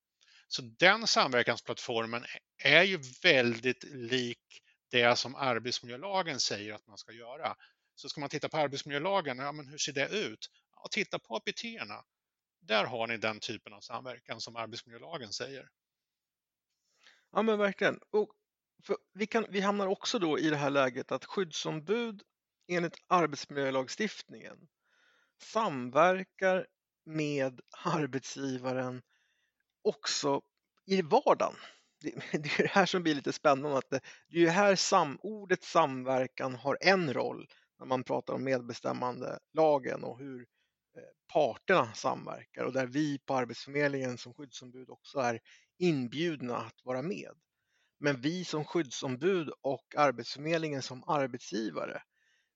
Så 0.47 0.61
den 0.61 1.07
samverkansplattformen 1.07 2.25
är 2.63 2.83
ju 2.83 2.99
väldigt 3.23 3.83
lik 3.83 4.61
det 4.95 5.15
som 5.15 5.35
arbetsmiljölagen 5.35 6.39
säger 6.39 6.73
att 6.73 6.87
man 6.87 6.97
ska 6.97 7.11
göra. 7.11 7.55
Så 7.95 8.09
ska 8.09 8.19
man 8.21 8.29
titta 8.29 8.49
på 8.49 8.57
arbetsmiljölagen, 8.57 9.37
ja, 9.37 9.51
men 9.51 9.67
hur 9.67 9.77
ser 9.77 9.93
det 9.93 10.09
ut? 10.09 10.49
Ja, 10.75 10.87
titta 10.91 11.19
på 11.19 11.35
APT-erna. 11.35 12.03
Där 12.59 12.85
har 12.85 13.07
ni 13.07 13.17
den 13.17 13.39
typen 13.39 13.73
av 13.73 13.81
samverkan 13.81 14.41
som 14.41 14.55
arbetsmiljölagen 14.55 15.33
säger. 15.33 15.69
Ja 17.31 17.41
men 17.41 17.57
verkligen. 17.59 17.99
Och 18.09 18.31
vi, 19.13 19.27
kan, 19.27 19.45
vi 19.49 19.59
hamnar 19.59 19.87
också 19.87 20.19
då 20.19 20.39
i 20.39 20.49
det 20.49 20.57
här 20.57 20.69
läget 20.69 21.11
att 21.11 21.25
skyddsombud 21.25 22.23
enligt 22.67 22.97
arbetsmiljölagstiftningen 23.07 24.67
samverkar 25.41 26.67
med 27.05 27.61
arbetsgivaren 27.83 29.01
också 29.81 30.41
i 30.85 31.01
vardagen 31.01 31.55
det, 32.05 32.11
det 32.37 32.59
är 32.59 32.63
det 32.63 32.69
här 32.69 32.85
som 32.85 33.03
blir 33.03 33.15
lite 33.15 33.33
spännande. 33.33 33.77
Att 33.77 33.89
det, 33.89 33.99
det 34.29 34.37
är 34.37 34.41
ju 34.41 34.49
här 34.49 34.75
sam, 34.75 35.17
ordet 35.21 35.63
samverkan 35.63 36.55
har 36.55 36.77
en 36.81 37.13
roll 37.13 37.47
när 37.79 37.85
man 37.85 38.03
pratar 38.03 38.33
om 38.33 38.43
medbestämmande 38.43 39.39
lagen 39.53 40.03
och 40.03 40.19
hur 40.19 40.41
eh, 40.41 41.03
parterna 41.33 41.93
samverkar 41.93 42.63
och 42.63 42.73
där 42.73 42.85
vi 42.85 43.19
på 43.19 43.35
Arbetsförmedlingen 43.35 44.17
som 44.17 44.33
skyddsombud 44.33 44.89
också 44.89 45.19
är 45.19 45.39
inbjudna 45.77 46.57
att 46.57 46.85
vara 46.85 47.01
med. 47.01 47.31
Men 47.99 48.21
vi 48.21 48.45
som 48.45 48.65
skyddsombud 48.65 49.49
och 49.61 49.95
Arbetsförmedlingen 49.95 50.81
som 50.81 51.03
arbetsgivare, 51.07 52.01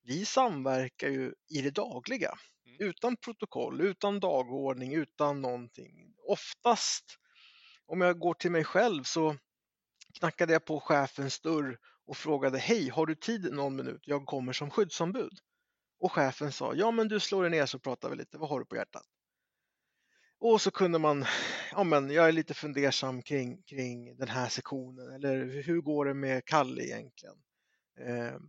vi 0.03 0.25
samverkar 0.25 1.09
ju 1.09 1.33
i 1.47 1.61
det 1.61 1.71
dagliga 1.71 2.33
mm. 2.65 2.89
utan 2.89 3.17
protokoll, 3.17 3.81
utan 3.81 4.19
dagordning, 4.19 4.93
utan 4.93 5.41
någonting. 5.41 6.13
Oftast 6.27 7.17
om 7.89 8.01
jag 8.01 8.19
går 8.19 8.33
till 8.33 8.51
mig 8.51 8.63
själv 8.63 9.03
så 9.03 9.35
knackade 10.19 10.53
jag 10.53 10.65
på 10.65 10.79
chefens 10.79 11.39
dörr 11.39 11.77
och 12.05 12.17
frågade 12.17 12.57
Hej, 12.57 12.89
har 12.89 13.05
du 13.05 13.15
tid 13.15 13.53
någon 13.53 13.75
minut? 13.75 14.01
Jag 14.03 14.25
kommer 14.25 14.53
som 14.53 14.69
skyddsombud. 14.71 15.39
Och 15.99 16.11
chefen 16.11 16.51
sa 16.51 16.73
Ja, 16.75 16.91
men 16.91 17.07
du 17.07 17.19
slår 17.19 17.41
dig 17.41 17.51
ner 17.51 17.65
så 17.65 17.79
pratar 17.79 18.09
vi 18.09 18.15
lite. 18.15 18.37
Vad 18.37 18.49
har 18.49 18.59
du 18.59 18.65
på 18.65 18.75
hjärtat? 18.75 19.05
Och 20.39 20.61
så 20.61 20.71
kunde 20.71 20.99
man, 20.99 21.25
ja 21.71 21.83
men 21.83 22.09
jag 22.09 22.27
är 22.27 22.31
lite 22.31 22.53
fundersam 22.53 23.21
kring, 23.21 23.63
kring 23.63 24.17
den 24.17 24.27
här 24.27 24.49
sektionen 24.49 25.11
eller 25.13 25.61
hur 25.63 25.81
går 25.81 26.05
det 26.05 26.13
med 26.13 26.45
Kalle 26.45 26.83
egentligen? 26.83 27.35
Eh, 27.99 28.39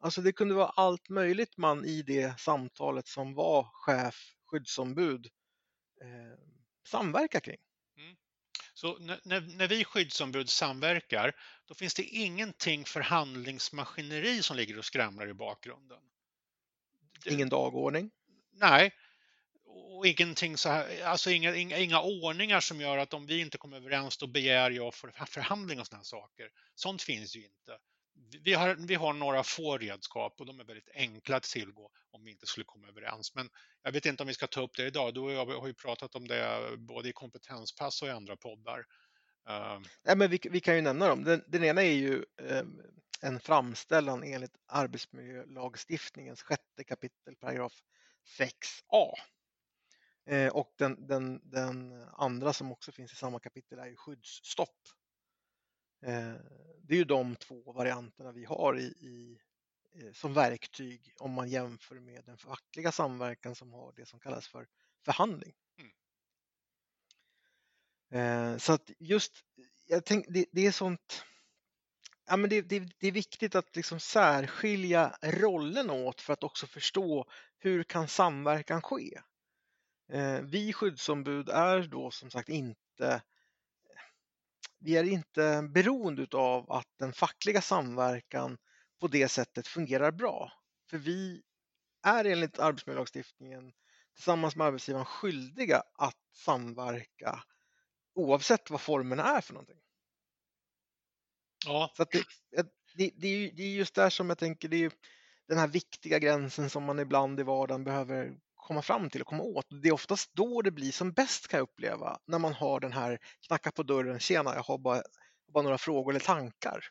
alltså 0.00 0.22
det 0.22 0.32
kunde 0.32 0.54
vara 0.54 0.68
allt 0.68 1.08
möjligt 1.08 1.56
man 1.56 1.84
i 1.84 2.02
det 2.02 2.40
samtalet 2.40 3.06
som 3.06 3.34
var 3.34 3.68
chef, 3.72 4.34
skyddsombud 4.46 5.26
eh, 6.02 6.38
samverka 6.88 7.40
kring. 7.40 7.60
Så 8.82 8.98
när, 8.98 9.40
när 9.40 9.68
vi 9.68 9.84
skyddsombud 9.84 10.48
samverkar, 10.50 11.36
då 11.66 11.74
finns 11.74 11.94
det 11.94 12.02
ingenting 12.02 12.84
förhandlingsmaskineri 12.84 14.42
som 14.42 14.56
ligger 14.56 14.78
och 14.78 14.84
skramlar 14.84 15.28
i 15.28 15.34
bakgrunden. 15.34 15.98
Ingen 17.26 17.48
dagordning? 17.48 18.10
Nej, 18.52 18.94
och 19.64 20.06
ingenting 20.06 20.56
så 20.56 20.68
här, 20.68 21.04
alltså 21.04 21.30
inga, 21.30 21.54
inga, 21.54 21.78
inga 21.78 22.00
ordningar 22.00 22.60
som 22.60 22.80
gör 22.80 22.98
att 22.98 23.14
om 23.14 23.26
vi 23.26 23.40
inte 23.40 23.58
kommer 23.58 23.76
överens 23.76 24.16
då 24.16 24.26
begär 24.26 24.70
jag 24.70 24.94
för 24.94 25.26
förhandling 25.26 25.80
och 25.80 25.86
sådana 25.86 26.04
saker. 26.04 26.50
Sånt 26.74 27.02
finns 27.02 27.36
ju 27.36 27.44
inte 27.44 27.78
vi 28.44 28.54
har, 28.54 28.74
vi 28.74 28.94
har 28.94 29.12
några 29.12 29.42
få 29.42 29.78
redskap 29.78 30.40
och 30.40 30.46
de 30.46 30.60
är 30.60 30.64
väldigt 30.64 30.90
enkla 30.94 31.36
att 31.36 31.42
tillgå 31.42 31.90
om 32.10 32.24
vi 32.24 32.30
inte 32.30 32.46
skulle 32.46 32.64
komma 32.64 32.88
överens. 32.88 33.34
Men 33.34 33.50
jag 33.82 33.92
vet 33.92 34.06
inte 34.06 34.22
om 34.22 34.26
vi 34.26 34.34
ska 34.34 34.46
ta 34.46 34.62
upp 34.62 34.76
det 34.76 34.86
idag. 34.86 35.14
Du 35.14 35.20
och 35.20 35.32
jag 35.32 35.46
har 35.46 35.66
ju 35.66 35.74
pratat 35.74 36.14
om 36.14 36.28
det 36.28 36.70
både 36.78 37.08
i 37.08 37.12
kompetenspass 37.12 38.02
och 38.02 38.08
i 38.08 38.10
andra 38.10 38.36
poddar. 38.36 38.84
Ehm. 39.48 39.84
Ja, 40.02 40.14
men 40.14 40.30
vi, 40.30 40.40
vi, 40.50 40.60
kan 40.60 40.76
ju 40.76 40.80
nämna 40.80 41.08
dem. 41.08 41.24
Den, 41.24 41.44
den 41.46 41.64
ena 41.64 41.82
är 41.82 41.92
ju 41.92 42.24
eh, 42.40 42.64
en 43.22 43.40
framställan 43.40 44.22
enligt 44.24 44.56
arbetsmiljölagstiftningens 44.66 46.42
sjätte 46.42 46.84
kapitel 46.84 47.36
paragraf 47.36 47.72
6a. 48.38 49.12
Eh, 50.26 50.52
och 50.52 50.72
den, 50.78 51.06
den, 51.06 51.40
den, 51.50 52.04
andra 52.12 52.52
som 52.52 52.72
också 52.72 52.92
finns 52.92 53.12
i 53.12 53.16
samma 53.16 53.40
kapitel 53.40 53.78
är 53.78 53.86
ju 53.86 53.96
skyddsstopp. 53.96 54.78
Eh, 56.02 56.34
det 56.82 56.94
är 56.94 56.98
ju 56.98 57.04
de 57.04 57.36
två 57.36 57.72
varianterna 57.72 58.32
vi 58.32 58.44
har 58.44 58.78
i, 58.78 58.84
i, 58.84 59.38
eh, 59.94 60.12
som 60.12 60.34
verktyg 60.34 61.14
om 61.18 61.32
man 61.32 61.48
jämför 61.48 62.00
med 62.00 62.24
den 62.24 62.38
fackliga 62.38 62.92
samverkan 62.92 63.54
som 63.54 63.72
har 63.72 63.92
det 63.96 64.06
som 64.06 64.20
kallas 64.20 64.48
för 64.48 64.66
förhandling. 65.04 65.54
Mm. 65.78 65.92
Eh, 68.52 68.58
så 68.58 68.72
att 68.72 68.90
just, 68.98 69.32
jag 69.86 70.04
tänk, 70.04 70.26
det, 70.28 70.46
det 70.52 70.66
är 70.66 70.72
sånt, 70.72 71.24
ja 72.26 72.36
men 72.36 72.50
det, 72.50 72.62
det, 72.62 72.78
det, 72.98 73.06
är 73.08 73.12
viktigt 73.12 73.54
att 73.54 73.76
liksom 73.76 74.00
särskilja 74.00 75.16
rollerna 75.22 75.92
åt 75.92 76.20
för 76.20 76.32
att 76.32 76.44
också 76.44 76.66
förstå 76.66 77.30
hur 77.58 77.84
kan 77.84 78.08
samverkan 78.08 78.82
ske. 78.82 79.20
Vi 80.42 80.72
skyddsombud 80.72 81.48
är 81.48 81.82
då 81.82 82.10
som 82.10 82.30
sagt 82.30 82.48
inte 82.48 83.22
vi 84.82 84.96
är 84.96 85.04
inte 85.04 85.68
beroende 85.70 86.26
av 86.32 86.72
att 86.72 86.88
den 86.98 87.12
fackliga 87.12 87.60
samverkan 87.60 88.58
på 89.00 89.08
det 89.08 89.28
sättet 89.28 89.66
fungerar 89.66 90.10
bra. 90.10 90.52
För 90.90 90.98
vi 90.98 91.42
är 92.02 92.24
enligt 92.24 92.58
arbetsmiljölagstiftningen 92.58 93.72
tillsammans 94.14 94.56
med 94.56 94.66
arbetsgivaren 94.66 95.04
skyldiga 95.04 95.82
att 95.98 96.18
samverka 96.34 97.44
oavsett 98.14 98.70
vad 98.70 98.80
formerna 98.80 99.22
är 99.22 99.40
för 99.40 99.54
någonting. 99.54 99.80
Ja. 101.66 101.92
Så 101.96 102.04
det, 102.04 102.24
det, 102.94 103.10
det, 103.16 103.28
är, 103.28 103.52
det 103.52 103.62
är 103.62 103.74
just 103.74 103.94
där 103.94 104.10
som 104.10 104.28
jag 104.28 104.38
tänker, 104.38 104.68
det 104.68 104.84
är 104.84 104.92
den 105.48 105.58
här 105.58 105.68
viktiga 105.68 106.18
gränsen 106.18 106.70
som 106.70 106.84
man 106.84 106.98
ibland 106.98 107.40
i 107.40 107.42
vardagen 107.42 107.84
behöver 107.84 108.38
komma 108.62 108.82
fram 108.82 109.10
till 109.10 109.20
och 109.20 109.26
komma 109.26 109.42
åt. 109.42 109.66
Det 109.82 109.88
är 109.88 109.92
oftast 109.92 110.30
då 110.34 110.62
det 110.62 110.70
blir 110.70 110.92
som 110.92 111.12
bäst 111.12 111.48
kan 111.48 111.58
jag 111.58 111.64
uppleva, 111.64 112.18
när 112.26 112.38
man 112.38 112.52
har 112.52 112.80
den 112.80 112.92
här 112.92 113.18
knacka 113.46 113.72
på 113.72 113.82
dörren, 113.82 114.20
tjena, 114.20 114.54
jag 114.54 114.62
har 114.62 114.78
bara, 114.78 115.02
bara 115.48 115.62
några 115.62 115.78
frågor 115.78 116.12
eller 116.12 116.20
tankar. 116.20 116.84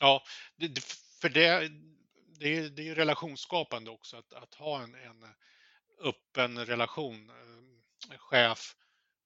Ja, 0.00 0.22
för 1.20 1.28
det, 1.28 1.70
det 2.38 2.56
är, 2.56 2.68
det 2.68 2.88
är 2.88 2.94
relationsskapande 2.94 3.90
också 3.90 4.16
att, 4.16 4.32
att 4.32 4.54
ha 4.54 4.82
en, 4.82 4.94
en 4.94 5.24
öppen 6.04 6.66
relation, 6.66 7.30
eh, 7.30 8.18
chef, 8.18 8.76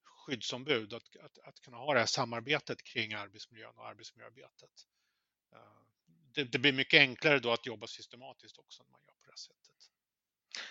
skyddsombud, 0.05 0.94
att, 0.94 1.16
att, 1.16 1.38
att 1.38 1.61
kunna 1.61 1.77
ha 1.77 1.92
det 1.94 1.98
här 1.98 2.07
samarbetet 2.07 2.83
kring 2.83 3.14
arbetsmiljön 3.14 3.79
och 3.79 3.87
arbetsmiljöarbetet. 3.87 4.70
Eh, 5.53 5.59
det, 6.35 6.44
det, 6.44 6.59
blir 6.59 6.72
mycket 6.72 6.98
enklare 6.98 7.38
då 7.38 7.53
att 7.53 7.66
jobba 7.66 7.87
systematiskt 7.87 8.59
också 8.59 8.83
när 8.83 8.90
man 8.90 9.00
gör 9.07 9.14
på 9.14 9.31
det 9.31 9.38
sättet. 9.38 9.74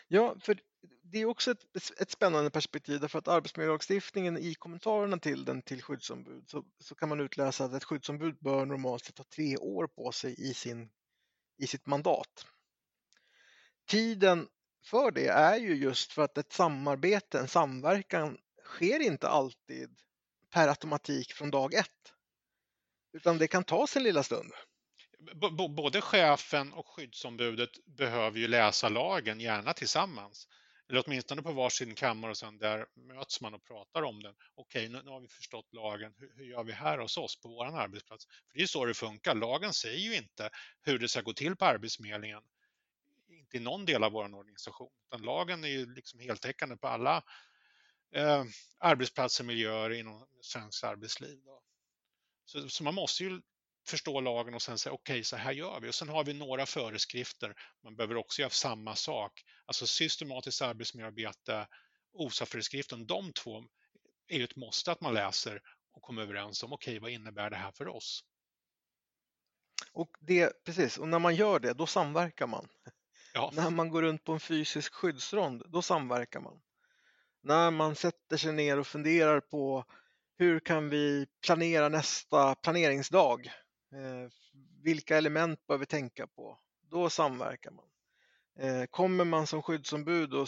Ja, 0.07 0.35
för 0.39 0.59
det 1.01 1.19
är 1.19 1.25
också 1.25 1.51
ett, 1.51 1.65
ett 2.01 2.11
spännande 2.11 2.49
perspektiv 2.49 2.99
därför 2.99 3.19
att 3.19 3.27
arbetsmiljölagstiftningen 3.27 4.37
i 4.37 4.55
kommentarerna 4.55 5.17
till 5.17 5.45
den 5.45 5.61
till 5.61 5.81
skyddsombud 5.81 6.49
så, 6.49 6.65
så 6.79 6.95
kan 6.95 7.09
man 7.09 7.19
utläsa 7.19 7.65
att 7.65 7.73
ett 7.73 7.83
skyddsombud 7.83 8.37
bör 8.39 8.65
normalt 8.65 9.05
sett 9.05 9.17
ha 9.17 9.25
tre 9.35 9.57
år 9.57 9.87
på 9.87 10.11
sig 10.11 10.49
i, 10.49 10.53
sin, 10.53 10.89
i 11.57 11.67
sitt 11.67 11.85
mandat. 11.85 12.45
Tiden 13.87 14.47
för 14.85 15.11
det 15.11 15.27
är 15.27 15.57
ju 15.57 15.75
just 15.75 16.11
för 16.11 16.21
att 16.21 16.37
ett 16.37 16.53
samarbete, 16.53 17.39
en 17.39 17.47
samverkan 17.47 18.37
sker 18.63 18.99
inte 18.99 19.27
alltid 19.27 19.99
per 20.49 20.67
automatik 20.67 21.33
från 21.33 21.51
dag 21.51 21.73
ett. 21.73 22.13
Utan 23.13 23.37
det 23.37 23.47
kan 23.47 23.63
ta 23.63 23.87
sin 23.87 24.03
lilla 24.03 24.23
stund 24.23 24.51
både 25.69 26.01
chefen 26.01 26.73
och 26.73 26.87
skyddsombudet 26.87 27.69
behöver 27.85 28.39
ju 28.39 28.47
läsa 28.47 28.89
lagen, 28.89 29.39
gärna 29.39 29.73
tillsammans. 29.73 30.47
Eller 30.89 31.03
åtminstone 31.05 31.41
på 31.41 31.51
varsin 31.51 31.95
kammare 31.95 32.31
och 32.31 32.37
sen 32.37 32.57
där 32.57 32.85
möts 32.95 33.41
man 33.41 33.53
och 33.53 33.63
pratar 33.63 34.01
om 34.01 34.23
den. 34.23 34.35
Okej, 34.55 34.89
nu, 34.89 35.01
nu 35.03 35.09
har 35.09 35.21
vi 35.21 35.27
förstått 35.27 35.73
lagen. 35.73 36.13
Hur, 36.17 36.33
hur, 36.35 36.45
gör 36.45 36.63
vi 36.63 36.71
här 36.71 36.97
hos 36.97 37.17
oss 37.17 37.41
på 37.41 37.49
vår 37.49 37.65
arbetsplats? 37.65 38.25
För 38.25 38.57
Det 38.57 38.63
är 38.63 38.67
så 38.67 38.85
det 38.85 38.93
funkar. 38.93 39.35
Lagen 39.35 39.73
säger 39.73 39.97
ju 39.97 40.15
inte 40.15 40.49
hur 40.81 40.99
det 40.99 41.09
ska 41.09 41.21
gå 41.21 41.33
till 41.33 41.55
på 41.55 41.65
Arbetsförmedlingen. 41.65 42.41
Inte 43.29 43.57
i 43.57 43.59
någon 43.59 43.85
del 43.85 44.03
av 44.03 44.11
vår 44.11 44.35
organisation. 44.35 44.91
Utan 45.07 45.21
lagen 45.25 45.63
är 45.63 45.67
ju 45.67 45.93
liksom 45.93 46.19
heltäckande 46.19 46.77
på 46.77 46.87
alla 46.87 47.23
eh, 48.15 48.43
arbetsplatser, 48.79 49.43
miljöer 49.43 49.89
inom 49.89 50.27
svenskt 50.41 50.83
arbetsliv. 50.83 51.39
Så, 52.45 52.69
så, 52.69 52.83
man 52.83 52.95
måste 52.95 53.23
ju 53.23 53.41
förstå 53.87 54.21
lagen 54.21 54.53
och 54.53 54.61
sen 54.61 54.77
säga 54.77 54.93
okej, 54.93 55.13
okay, 55.13 55.23
så 55.23 55.35
här 55.35 55.51
gör 55.51 55.79
vi. 55.79 55.89
Och 55.89 55.95
sen 55.95 56.09
har 56.09 56.23
vi 56.23 56.33
några 56.33 56.65
föreskrifter. 56.65 57.55
Man 57.83 57.95
behöver 57.95 58.15
också 58.15 58.41
göra 58.41 58.49
samma 58.49 58.95
sak. 58.95 59.43
Alltså 59.65 59.87
systematiskt 59.87 60.61
arbetsmiljöarbete, 60.61 61.67
OSA-föreskriften, 62.13 63.05
de 63.05 63.33
två 63.33 63.63
är 64.27 64.37
ju 64.37 64.43
ett 64.43 64.55
måste 64.55 64.91
att 64.91 65.01
man 65.01 65.13
läser 65.13 65.61
och 65.93 66.01
kommer 66.01 66.21
överens 66.21 66.63
om 66.63 66.73
okej, 66.73 66.91
okay, 66.91 66.99
vad 66.99 67.11
innebär 67.11 67.49
det 67.49 67.55
här 67.55 67.71
för 67.71 67.87
oss? 67.87 68.23
Och 69.91 70.09
det, 70.19 70.63
precis, 70.65 70.97
och 70.97 71.07
när 71.07 71.19
man 71.19 71.35
gör 71.35 71.59
det, 71.59 71.73
då 71.73 71.87
samverkar 71.87 72.47
man. 72.47 72.67
Ja. 73.33 73.51
När 73.55 73.69
man 73.69 73.89
går 73.89 74.01
runt 74.01 74.23
på 74.23 74.33
en 74.33 74.39
fysisk 74.39 74.93
skyddsrond, 74.93 75.63
då 75.67 75.81
samverkar 75.81 76.39
man 76.39 76.61
när 77.43 77.71
man 77.71 77.95
sätter 77.95 78.37
sig 78.37 78.53
ner 78.53 78.79
och 78.79 78.87
funderar 78.87 79.39
på 79.39 79.85
hur 80.37 80.59
kan 80.59 80.89
vi 80.89 81.27
planera 81.45 81.89
nästa 81.89 82.55
planeringsdag? 82.55 83.51
Eh, 83.93 84.29
vilka 84.83 85.17
element 85.17 85.67
bör 85.67 85.77
vi 85.77 85.85
tänka 85.85 86.27
på? 86.27 86.59
Då 86.89 87.09
samverkar 87.09 87.71
man. 87.71 87.85
Eh, 88.59 88.85
kommer 88.85 89.25
man 89.25 89.47
som 89.47 89.61
skyddsombud 89.61 90.33
och 90.33 90.47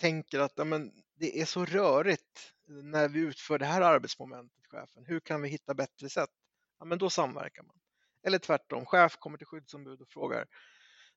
tänker 0.00 0.40
att 0.40 0.52
ja, 0.56 0.64
men 0.64 0.92
det 1.14 1.40
är 1.40 1.44
så 1.44 1.64
rörigt 1.64 2.52
när 2.66 3.08
vi 3.08 3.20
utför 3.20 3.58
det 3.58 3.66
här 3.66 3.80
arbetsmomentet, 3.80 4.66
chefen. 4.66 5.04
Hur 5.06 5.20
kan 5.20 5.42
vi 5.42 5.48
hitta 5.48 5.74
bättre 5.74 6.08
sätt? 6.08 6.30
Ja, 6.78 6.84
men 6.84 6.98
då 6.98 7.10
samverkar 7.10 7.62
man. 7.62 7.76
Eller 8.22 8.38
tvärtom, 8.38 8.86
chef 8.86 9.16
kommer 9.16 9.38
till 9.38 9.46
skyddsombud 9.46 10.00
och 10.00 10.08
frågar 10.08 10.46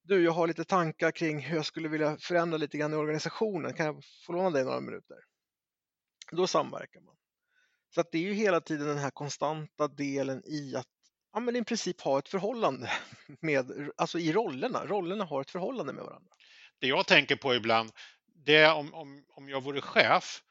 du, 0.02 0.24
jag 0.24 0.32
har 0.32 0.48
lite 0.48 0.64
tankar 0.64 1.12
kring 1.12 1.40
hur 1.40 1.56
jag 1.56 1.66
skulle 1.66 1.90
vilja 1.90 2.18
förändra 2.18 2.58
lite 2.58 2.78
grann 2.78 2.94
i 2.94 2.96
organisationen. 2.96 3.74
Kan 3.74 3.86
jag 3.86 4.04
få 4.26 4.34
låna 4.34 4.50
dig 4.50 4.64
några 4.64 4.80
minuter? 4.80 5.18
Då 6.32 6.48
samverkar 6.48 7.02
man. 7.02 7.16
Så 7.96 8.02
att 8.02 8.12
det 8.12 8.18
är 8.18 8.22
ju 8.22 8.34
hela 8.34 8.62
tiden 8.62 8.88
den 8.88 8.98
här 8.98 9.12
konstanta 9.12 9.88
delen 9.88 10.44
i 10.46 10.76
att 10.76 10.88
ja, 11.34 11.40
men 11.40 11.56
i 11.56 11.64
princip 11.64 12.02
ha 12.02 12.20
ett 12.20 12.30
förhållande 12.30 12.92
med, 13.42 13.92
alltså 13.96 14.20
i 14.20 14.32
rollerna. 14.32 14.86
Rollerna 14.86 15.26
har 15.26 15.42
ett 15.42 15.52
förhållande 15.52 15.94
med 15.94 16.04
varandra. 16.04 16.36
Det 16.80 16.88
jag 16.88 17.08
tänker 17.08 17.36
på 17.36 17.56
ibland, 17.56 17.92
det 18.46 18.56
är 18.56 18.74
om, 18.74 18.94
om, 18.94 19.26
om 19.30 19.50
jag 19.50 19.64
vore 19.64 19.82
chef, 19.82 20.44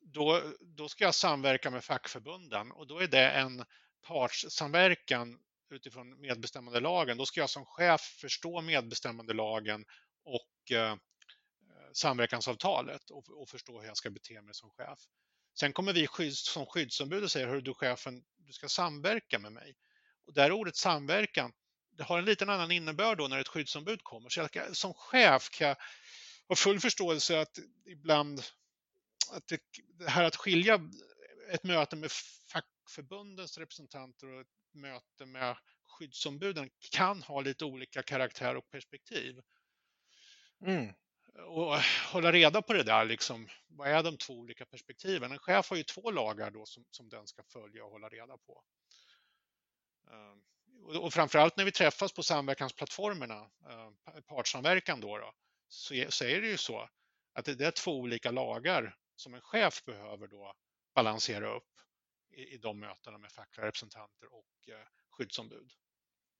då, 0.00 0.42
då 0.60 0.88
ska 0.88 1.04
jag 1.04 1.14
samverka 1.14 1.70
med 1.70 1.84
fackförbunden 1.84 2.72
och 2.72 2.86
då 2.86 2.98
är 2.98 3.06
det 3.06 3.30
en 3.30 3.64
partssamverkan 4.06 5.38
utifrån 5.70 6.20
medbestämmandelagen, 6.20 7.18
då 7.18 7.26
ska 7.26 7.40
jag 7.40 7.50
som 7.50 7.64
chef 7.64 8.00
förstå 8.00 8.60
medbestämmandelagen 8.60 9.84
och 10.24 10.72
eh, 10.76 10.96
samverkansavtalet 11.92 13.10
och, 13.10 13.40
och, 13.40 13.48
förstå 13.48 13.80
hur 13.80 13.86
jag 13.86 13.96
ska 13.96 14.10
bete 14.10 14.42
mig 14.42 14.54
som 14.54 14.70
chef. 14.70 14.98
Sen 15.54 15.72
kommer 15.72 15.92
vi 15.92 16.06
skydds, 16.06 16.52
som 16.52 16.66
skyddsombud 16.66 17.24
och 17.24 17.30
säger, 17.30 17.48
hör 17.48 17.60
du 17.60 17.74
chefen, 17.74 18.24
du 18.36 18.52
ska 18.52 18.68
samverka 18.68 19.38
med 19.38 19.52
mig. 19.52 19.76
Och 20.26 20.32
där 20.34 20.52
ordet 20.52 20.76
samverkan, 20.76 21.52
det 21.90 22.02
har 22.02 22.18
en 22.18 22.24
liten 22.24 22.50
annan 22.50 22.70
innebörd 22.70 23.18
då 23.18 23.28
när 23.28 23.38
ett 23.38 23.48
skyddsombud 23.48 24.02
kommer. 24.02 24.28
Så 24.28 24.48
jag, 24.52 24.76
som 24.76 24.94
chef 24.94 25.50
kan 25.50 25.68
jag 25.68 25.76
ha 26.48 26.56
full 26.56 26.80
förståelse 26.80 27.40
att 27.40 27.58
ibland 27.86 28.42
att 29.32 29.46
det, 29.48 29.60
det 29.98 30.10
här 30.10 30.24
att 30.24 30.36
skilja 30.36 30.80
ett 31.50 31.64
möte 31.64 31.96
med 31.96 32.10
fackförbundens 32.52 33.58
representanter 33.58 34.26
och 34.26 34.40
ett 34.40 34.46
möte 34.72 35.26
med 35.26 35.56
skyddsombuden 35.86 36.70
kan 36.90 37.22
ha 37.22 37.40
lite 37.40 37.64
olika 37.64 38.02
karaktär 38.02 38.56
och 38.56 38.70
perspektiv. 38.70 39.40
Mm. 40.66 40.94
Och 41.46 41.76
hålla 42.12 42.32
reda 42.32 42.62
på 42.62 42.72
det 42.72 42.82
där, 42.82 43.04
liksom, 43.04 43.48
vad 43.68 43.88
är 43.88 44.02
de 44.02 44.16
två 44.16 44.34
olika 44.34 44.66
perspektiven? 44.66 45.32
En 45.32 45.38
chef 45.38 45.70
har 45.70 45.76
ju 45.76 45.82
två 45.82 46.10
lagar 46.10 46.50
då 46.50 46.66
som, 46.66 46.84
som 46.90 47.08
den 47.08 47.26
ska 47.26 47.42
följa 47.42 47.84
och 47.84 47.90
hålla 47.90 48.08
reda 48.08 48.38
på. 48.38 48.62
Ehm, 50.10 50.42
och 51.00 51.12
framförallt 51.12 51.56
när 51.56 51.64
vi 51.64 51.72
träffas 51.72 52.12
på 52.12 52.22
samverkansplattformarna, 52.22 53.50
ehm, 53.70 54.22
partssamverkan 54.26 55.00
då, 55.00 55.18
då 55.18 55.32
så, 55.68 55.94
är, 55.94 56.10
så 56.10 56.24
är 56.24 56.40
det 56.40 56.48
ju 56.48 56.56
så 56.56 56.88
att 57.32 57.44
det 57.44 57.60
är 57.60 57.70
två 57.70 57.98
olika 57.98 58.30
lagar 58.30 58.96
som 59.16 59.34
en 59.34 59.40
chef 59.40 59.84
behöver 59.84 60.26
då 60.26 60.54
balansera 60.94 61.56
upp 61.56 61.64
i, 62.30 62.54
i 62.54 62.58
de 62.58 62.80
mötena 62.80 63.18
med 63.18 63.32
fackliga 63.32 63.66
representanter 63.66 64.34
och 64.34 64.68
eh, 64.68 64.86
skyddsombud. 65.10 65.72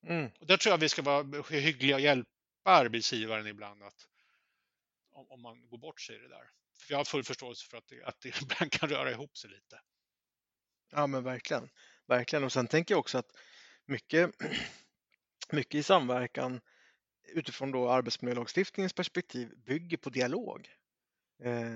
Mm. 0.07 0.31
Och 0.41 0.47
där 0.47 0.57
tror 0.57 0.71
jag 0.71 0.79
vi 0.79 0.89
ska 0.89 1.03
vara 1.03 1.43
hyggliga 1.51 1.95
och 1.95 2.01
hjälpa 2.01 2.31
arbetsgivaren 2.63 3.47
ibland 3.47 3.83
att 3.83 4.09
om, 5.13 5.27
om 5.31 5.43
man 5.43 5.69
går 5.69 5.79
bort 5.79 6.01
sig 6.01 6.17
i 6.17 6.19
det 6.19 6.29
där. 6.29 6.51
För 6.81 6.93
jag 6.93 6.99
har 6.99 7.05
full 7.05 7.25
förståelse 7.25 7.67
för 7.71 7.77
att 7.77 7.89
det, 7.89 8.03
att 8.03 8.21
det 8.21 8.29
ibland 8.43 8.73
kan 8.73 8.89
röra 8.89 9.11
ihop 9.11 9.37
sig 9.37 9.51
lite. 9.51 9.81
Ja 10.91 11.07
men 11.07 11.25
verkligen. 11.25 11.69
Verkligen. 12.07 12.45
Och 12.45 12.53
sen 12.53 12.67
tänker 12.67 12.95
jag 12.95 12.99
också 12.99 13.19
att 13.19 13.37
mycket, 13.87 14.31
mycket 15.53 15.75
i 15.75 15.83
samverkan 15.83 16.61
utifrån 17.33 17.73
då 17.73 17.91
arbetsmiljölagstiftningens 17.91 18.93
perspektiv 18.93 19.53
bygger 19.57 19.97
på 19.97 20.11
dialog. 20.11 20.69
Eh, 21.43 21.75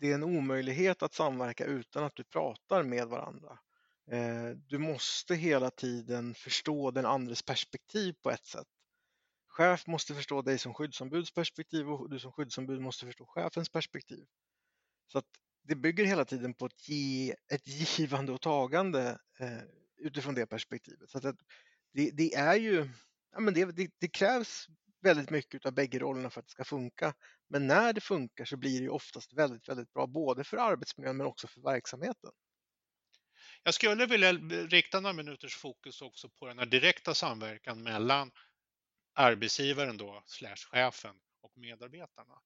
det 0.00 0.10
är 0.10 0.14
en 0.14 0.24
omöjlighet 0.24 1.02
att 1.02 1.14
samverka 1.14 1.64
utan 1.64 2.04
att 2.04 2.16
du 2.16 2.24
pratar 2.24 2.82
med 2.82 3.08
varandra. 3.08 3.58
Eh, 4.10 4.48
du 4.50 4.78
måste 4.78 5.34
hela 5.34 5.70
tiden 5.70 6.34
förstå 6.34 6.90
den 6.90 7.06
andres 7.06 7.42
perspektiv 7.42 8.14
på 8.22 8.30
ett 8.30 8.46
sätt. 8.46 8.66
Chef 9.56 9.86
måste 9.86 10.14
förstå 10.14 10.42
dig 10.42 10.58
som 10.58 10.74
skyddsombuds 10.74 11.32
perspektiv 11.34 11.88
och 11.88 12.10
du 12.10 12.18
som 12.18 12.32
skyddsombud 12.32 12.80
måste 12.80 13.06
förstå 13.06 13.26
chefens 13.26 13.68
perspektiv. 13.68 14.26
Så 15.12 15.18
att 15.18 15.26
det 15.62 15.74
bygger 15.74 16.04
hela 16.04 16.24
tiden 16.24 16.54
på 16.54 16.66
ett, 16.66 16.88
ge, 16.88 17.34
ett 17.52 17.66
givande 17.98 18.32
och 18.32 18.40
tagande 18.40 19.18
eh, 19.38 19.62
utifrån 19.96 20.34
det 20.34 20.46
perspektivet. 20.46 21.10
Så 21.10 21.18
att 21.18 21.36
det, 21.92 22.10
det 22.10 22.34
är 22.34 22.54
ju, 22.54 22.88
ja, 23.32 23.40
men 23.40 23.54
det, 23.54 23.64
det, 23.64 23.90
det, 23.98 24.08
krävs 24.08 24.66
väldigt 25.02 25.30
mycket 25.30 25.66
av 25.66 25.72
bägge 25.72 25.98
rollerna 25.98 26.30
för 26.30 26.40
att 26.40 26.46
det 26.46 26.52
ska 26.52 26.64
funka. 26.64 27.14
Men 27.48 27.66
när 27.66 27.92
det 27.92 28.00
funkar 28.00 28.44
så 28.44 28.56
blir 28.56 28.80
det 28.80 28.88
oftast 28.88 29.32
väldigt, 29.32 29.68
väldigt 29.68 29.92
bra 29.92 30.06
både 30.06 30.44
för 30.44 30.56
arbetsmiljön 30.56 31.16
men 31.16 31.26
också 31.26 31.46
för 31.46 31.60
verksamheten. 31.60 32.30
Jag 33.62 33.74
skulle 33.74 34.06
vilja 34.06 34.32
rikta 34.32 35.00
några 35.00 35.12
minuters 35.12 35.56
fokus 35.56 36.02
också 36.02 36.28
på 36.28 36.46
den 36.46 36.58
här 36.58 36.66
direkta 36.66 37.14
samverkan 37.14 37.82
mellan 37.82 38.30
arbetsgivaren 39.14 39.96
då, 39.96 40.22
slash 40.26 40.56
chefen 40.56 41.16
och 41.40 41.58
medarbetarna. 41.58 42.40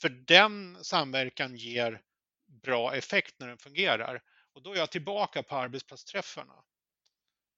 För 0.00 0.08
den 0.08 0.84
samverkan 0.84 1.56
ger 1.56 2.02
bra 2.46 2.94
effekt 2.94 3.34
när 3.38 3.48
den 3.48 3.58
fungerar. 3.58 4.22
Och 4.52 4.62
då 4.62 4.72
är 4.72 4.76
jag 4.76 4.90
tillbaka 4.90 5.42
på 5.42 5.56
arbetsplatsträffarna. 5.56 6.64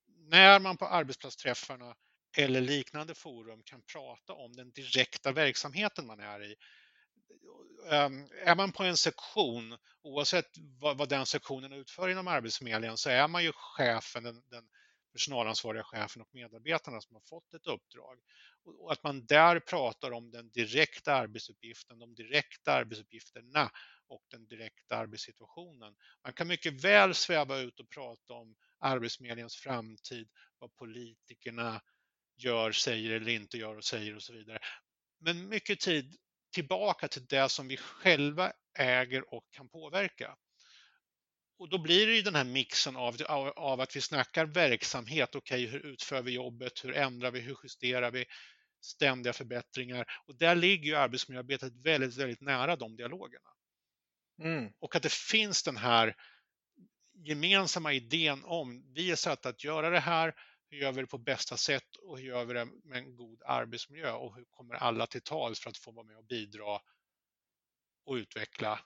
När 0.07 0.61
man 0.61 0.77
på 0.77 0.87
arbetsplatsträffarna 0.87 1.95
eller 2.37 2.61
liknande 2.61 3.15
forum 3.15 3.63
kan 3.63 3.83
prata 3.83 4.33
om 4.33 4.57
den 4.57 4.71
direkta 4.71 5.33
verksamheten 5.33 6.07
man 6.07 6.21
är 6.21 6.43
i. 6.43 6.57
Ehm, 7.91 8.29
är 8.45 8.57
man 8.57 8.73
på 8.73 8.83
en 8.83 8.97
sektion, 8.97 9.77
oavsett 10.03 10.47
vad, 10.81 11.09
den 11.09 11.27
sektionen 11.27 11.73
utför 11.73 12.09
inom 12.09 12.29
Arbetsförmedlingen, 12.29 12.97
så 12.97 13.11
är 13.11 13.29
man 13.29 13.45
ju 13.45 13.53
chefen, 13.53 14.23
den, 14.23 14.43
den 14.51 14.69
personalansvariga 15.13 15.83
chefen 15.85 16.23
och 16.23 16.29
medarbetarna 16.35 17.01
som 17.01 17.15
har 17.15 17.21
fått 17.21 17.55
ett 17.55 17.67
uppdrag. 17.67 18.19
Och 18.65 18.93
att 18.93 19.03
man 19.03 19.27
där 19.27 19.61
pratar 19.61 20.13
om 20.13 20.31
den 20.31 20.51
direkta 20.51 21.15
arbetsuppgiften, 21.15 21.99
de 21.99 22.15
direkta 22.15 22.73
arbetsuppgifterna 22.73 23.71
och 24.09 24.23
den 24.31 24.47
direkta 24.47 24.97
arbetssituationen. 24.97 25.95
Man 26.25 26.33
kan 26.33 26.49
mycket 26.49 26.85
väl 26.85 27.15
sväva 27.15 27.59
ut 27.59 27.81
och 27.81 27.89
prata 27.89 28.35
om 28.35 28.57
Arbetsförmedlingens 28.79 29.57
framtid, 29.57 30.29
vad 30.59 30.77
politikerna 30.77 31.81
gör, 32.37 32.73
säger 32.73 33.11
eller 33.11 33.33
inte 33.33 33.59
gör 33.59 33.77
och 33.77 33.85
säger 33.85 34.17
och 34.17 34.23
så 34.23 34.33
vidare. 34.33 34.59
Men 35.19 35.49
mycket 35.49 35.81
tid 35.81 36.17
tillbaka 36.55 37.09
till 37.09 37.27
det 37.27 37.49
som 37.49 37.69
vi 37.69 37.77
själva 37.77 38.53
äger 38.79 39.35
och 39.35 39.45
kan 39.51 39.69
påverka. 39.69 40.37
Och 41.61 41.69
då 41.69 41.79
blir 41.79 42.07
det 42.07 42.15
ju 42.15 42.23
den 42.23 42.35
här 42.35 42.45
mixen 42.45 42.97
av, 42.97 43.17
av, 43.29 43.49
av 43.49 43.81
att 43.81 43.97
vi 43.97 44.01
snackar 44.01 44.47
verksamhet. 44.47 45.35
Okej, 45.35 45.67
okay, 45.67 45.67
hur 45.67 45.87
utför 45.87 46.23
vi 46.23 46.31
jobbet? 46.31 46.85
Hur 46.85 46.97
ändrar 46.97 47.31
vi? 47.31 47.41
Hur 47.41 47.57
justerar 47.63 48.11
vi? 48.11 48.25
Ständiga 48.81 49.33
förbättringar. 49.33 50.07
Och 50.27 50.37
där 50.37 50.55
ligger 50.55 50.85
ju 50.85 50.97
arbetsmiljöarbetet 50.97 51.73
väldigt, 51.85 52.17
väldigt 52.17 52.41
nära 52.41 52.77
de 52.77 52.97
dialogerna. 52.97 53.49
Mm. 54.43 54.73
Och 54.79 54.97
att 54.97 55.03
det 55.03 55.13
finns 55.13 55.63
den 55.63 55.77
här 55.77 56.17
gemensamma 57.15 57.93
idén 57.93 58.45
om 58.45 58.93
vi 58.95 59.11
är 59.11 59.17
satta 59.17 59.49
att 59.49 59.65
göra 59.65 59.91
det 59.91 60.01
här, 60.01 60.35
hur 60.71 60.79
gör 60.79 60.93
vi 60.93 61.01
det 61.01 61.07
på 61.07 61.19
bästa 61.19 61.57
sätt 61.57 61.97
och 61.97 62.19
hur 62.19 62.27
gör 62.27 62.45
vi 62.45 62.55
det 62.55 62.65
med 62.65 62.99
en 62.99 63.17
god 63.17 63.43
arbetsmiljö 63.47 64.13
och 64.13 64.37
hur 64.37 64.45
kommer 64.51 64.75
alla 64.75 65.07
till 65.07 65.23
tals 65.23 65.61
för 65.61 65.71
att 65.71 65.77
få 65.77 65.93
vara 65.93 66.07
med 66.07 66.17
och 66.17 66.27
bidra 66.27 66.81
och 68.05 68.15
utveckla 68.15 68.81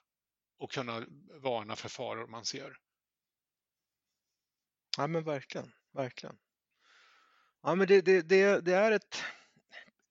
och 0.57 0.71
kunna 0.71 1.05
varna 1.41 1.75
för 1.75 1.89
faror 1.89 2.27
man 2.27 2.45
ser. 2.45 2.77
Ja 4.97 5.07
men 5.07 5.23
verkligen, 5.23 5.71
verkligen. 5.91 6.37
Ja 7.61 7.75
men 7.75 7.87
det, 7.87 8.01
det, 8.01 8.21
det, 8.21 8.61
det 8.61 8.73
är 8.73 8.91
ett 8.91 9.23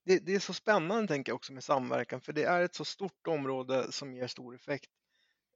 det, 0.04 0.18
det, 0.18 0.34
är 0.34 0.40
så 0.40 0.54
spännande 0.54 1.08
tänker 1.08 1.30
jag 1.30 1.36
också 1.36 1.52
med 1.52 1.64
samverkan 1.64 2.20
för 2.20 2.32
det 2.32 2.44
är 2.44 2.60
ett 2.60 2.74
så 2.74 2.84
stort 2.84 3.26
område 3.26 3.92
som 3.92 4.14
ger 4.14 4.26
stor 4.26 4.54
effekt 4.54 4.90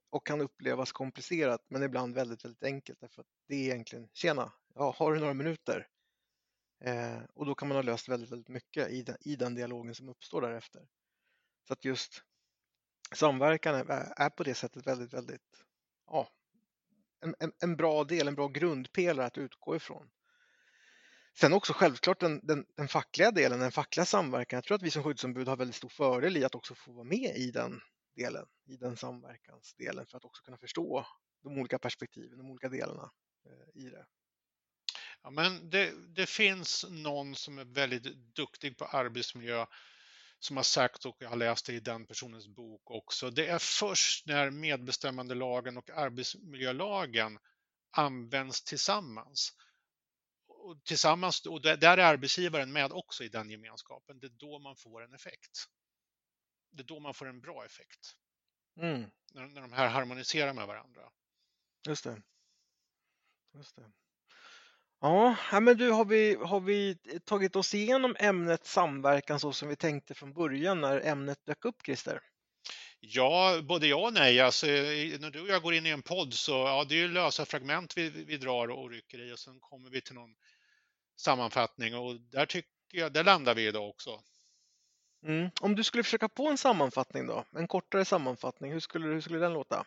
och 0.09 0.25
kan 0.25 0.41
upplevas 0.41 0.91
komplicerat 0.91 1.65
men 1.67 1.83
ibland 1.83 2.15
väldigt, 2.15 2.45
väldigt 2.45 2.63
enkelt 2.63 2.99
därför 2.99 3.21
att 3.21 3.27
det 3.47 3.55
är 3.55 3.63
egentligen, 3.63 4.09
tjena, 4.13 4.51
ja, 4.75 4.95
har 4.97 5.13
du 5.13 5.19
några 5.19 5.33
minuter? 5.33 5.87
Eh, 6.83 7.21
och 7.33 7.45
då 7.45 7.55
kan 7.55 7.67
man 7.67 7.77
ha 7.77 7.81
löst 7.81 8.09
väldigt, 8.09 8.31
väldigt 8.31 8.49
mycket 8.49 8.89
i 8.89 9.01
den, 9.01 9.17
i 9.21 9.35
den 9.35 9.55
dialogen 9.55 9.95
som 9.95 10.09
uppstår 10.09 10.41
därefter. 10.41 10.87
Så 11.67 11.73
att 11.73 11.85
just 11.85 12.23
samverkan 13.15 13.75
är, 13.75 14.13
är 14.15 14.29
på 14.29 14.43
det 14.43 14.53
sättet 14.53 14.87
väldigt, 14.87 15.13
väldigt, 15.13 15.63
ja, 16.07 16.29
en, 17.21 17.35
en, 17.39 17.51
en, 17.61 17.75
bra 17.75 18.03
del, 18.03 18.27
en 18.27 18.35
bra 18.35 18.47
grundpelare 18.47 19.25
att 19.25 19.37
utgå 19.37 19.75
ifrån. 19.75 20.09
Sen 21.39 21.53
också 21.53 21.73
självklart 21.73 22.19
den, 22.19 22.39
den, 22.43 22.65
den, 22.75 22.87
fackliga 22.87 23.31
delen, 23.31 23.59
den 23.59 23.71
fackliga 23.71 24.05
samverkan. 24.05 24.57
Jag 24.57 24.63
tror 24.63 24.75
att 24.75 24.83
vi 24.83 24.91
som 24.91 25.03
skyddsombud 25.03 25.47
har 25.47 25.57
väldigt 25.57 25.75
stor 25.75 25.89
fördel 25.89 26.37
i 26.37 26.43
att 26.43 26.55
också 26.55 26.75
få 26.75 26.91
vara 26.91 27.03
med 27.03 27.35
i 27.35 27.51
den 27.51 27.81
delen, 28.15 28.45
i 28.65 28.77
den 28.77 28.97
samverkansdelen 28.97 30.05
för 30.05 30.17
att 30.17 30.25
också 30.25 30.43
kunna 30.43 30.57
förstå 30.57 31.05
de 31.43 31.57
olika 31.57 31.79
perspektiven, 31.79 32.37
de 32.37 32.49
olika 32.49 32.69
delarna 32.69 33.11
eh, 33.45 33.81
i 33.83 33.89
det. 33.89 34.05
Ja, 35.23 35.29
men 35.29 35.69
det, 35.69 35.93
det, 36.15 36.25
finns 36.25 36.85
någon 36.89 37.35
som 37.35 37.59
är 37.59 37.65
väldigt 37.65 38.35
duktig 38.35 38.77
på 38.77 38.85
arbetsmiljö 38.85 39.65
som 40.39 40.57
har 40.57 40.63
sagt, 40.63 41.05
och 41.05 41.15
jag 41.19 41.29
har 41.29 41.35
läst 41.35 41.65
det 41.65 41.73
i 41.73 41.79
den 41.79 42.05
personens 42.05 42.47
bok 42.47 42.91
också, 42.91 43.29
det 43.29 43.47
är 43.47 43.59
först 43.59 44.25
när 44.25 44.49
medbestämmandelagen 44.49 45.77
och 45.77 45.89
arbetsmiljölagen 45.89 47.39
används 47.91 48.63
tillsammans. 48.63 49.53
Och 50.47 50.83
tillsammans, 50.83 51.45
och 51.45 51.61
där 51.61 51.97
är 51.97 51.97
arbetsgivaren 51.97 52.71
med 52.71 52.91
också 52.91 53.23
i 53.23 53.29
den 53.29 53.49
gemenskapen, 53.49 54.19
det 54.19 54.27
är 54.27 54.31
då 54.31 54.59
man 54.59 54.75
får 54.75 55.03
en 55.03 55.13
effekt. 55.13 55.65
Det 56.71 56.81
är 56.81 56.85
då 56.85 56.99
man 56.99 57.13
får 57.13 57.27
en 57.27 57.41
bra 57.41 57.65
effekt. 57.65 58.15
Mm. 58.77 59.11
När, 59.33 59.47
när 59.47 59.61
de 59.61 59.73
här 59.73 59.87
harmoniserar 59.87 60.53
med 60.53 60.67
varandra. 60.67 61.11
Just 61.87 62.03
det. 62.03 62.21
Just 63.53 63.75
det. 63.75 63.91
Ja, 65.01 65.35
men 65.51 65.77
du, 65.77 65.91
har 65.91 66.05
vi, 66.05 66.35
har 66.35 66.59
vi 66.59 66.97
tagit 67.25 67.55
oss 67.55 67.73
igenom 67.73 68.15
ämnet 68.19 68.65
samverkan 68.65 69.39
så 69.39 69.53
som 69.53 69.69
vi 69.69 69.75
tänkte 69.75 70.13
från 70.13 70.33
början 70.33 70.81
när 70.81 71.01
ämnet 71.01 71.45
dök 71.45 71.65
upp, 71.65 71.75
Christer? 71.85 72.21
Ja, 72.99 73.61
både 73.63 73.87
ja 73.87 73.95
och 73.95 74.13
nej. 74.13 74.39
Alltså, 74.39 74.65
när 74.65 75.31
du 75.31 75.41
och 75.41 75.47
jag 75.47 75.61
går 75.61 75.73
in 75.73 75.85
i 75.85 75.89
en 75.89 76.01
podd 76.01 76.33
så 76.33 76.51
ja, 76.51 76.85
det 76.89 77.03
är 77.03 77.07
lösa 77.07 77.45
fragment 77.45 77.97
vi, 77.97 78.09
vi 78.09 78.37
drar 78.37 78.67
och 78.67 78.89
rycker 78.89 79.29
i 79.29 79.33
och 79.33 79.39
sen 79.39 79.59
kommer 79.59 79.89
vi 79.89 80.01
till 80.01 80.15
någon 80.15 80.35
sammanfattning 81.17 81.95
och 81.95 82.21
där 82.21 82.45
tycker 82.45 82.69
jag, 82.91 83.13
där 83.13 83.23
landar 83.23 83.55
vi 83.55 83.67
idag 83.67 83.89
också. 83.89 84.21
Mm. 85.25 85.49
Om 85.61 85.75
du 85.75 85.83
skulle 85.83 86.03
försöka 86.03 86.29
på 86.29 86.47
en 86.47 86.57
sammanfattning 86.57 87.27
då, 87.27 87.45
en 87.55 87.67
kortare 87.67 88.05
sammanfattning, 88.05 88.71
hur 88.71 88.79
skulle, 88.79 89.07
hur 89.07 89.21
skulle 89.21 89.39
den 89.39 89.53
låta? 89.53 89.85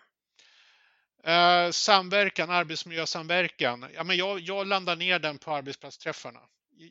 Eh, 1.22 1.70
samverkan, 1.70 2.50
arbetsmiljösamverkan. 2.50 3.86
Ja, 3.94 4.04
men 4.04 4.16
jag, 4.16 4.40
jag 4.40 4.66
landar 4.66 4.96
ner 4.96 5.18
den 5.18 5.38
på 5.38 5.50
arbetsplatsträffarna. 5.50 6.40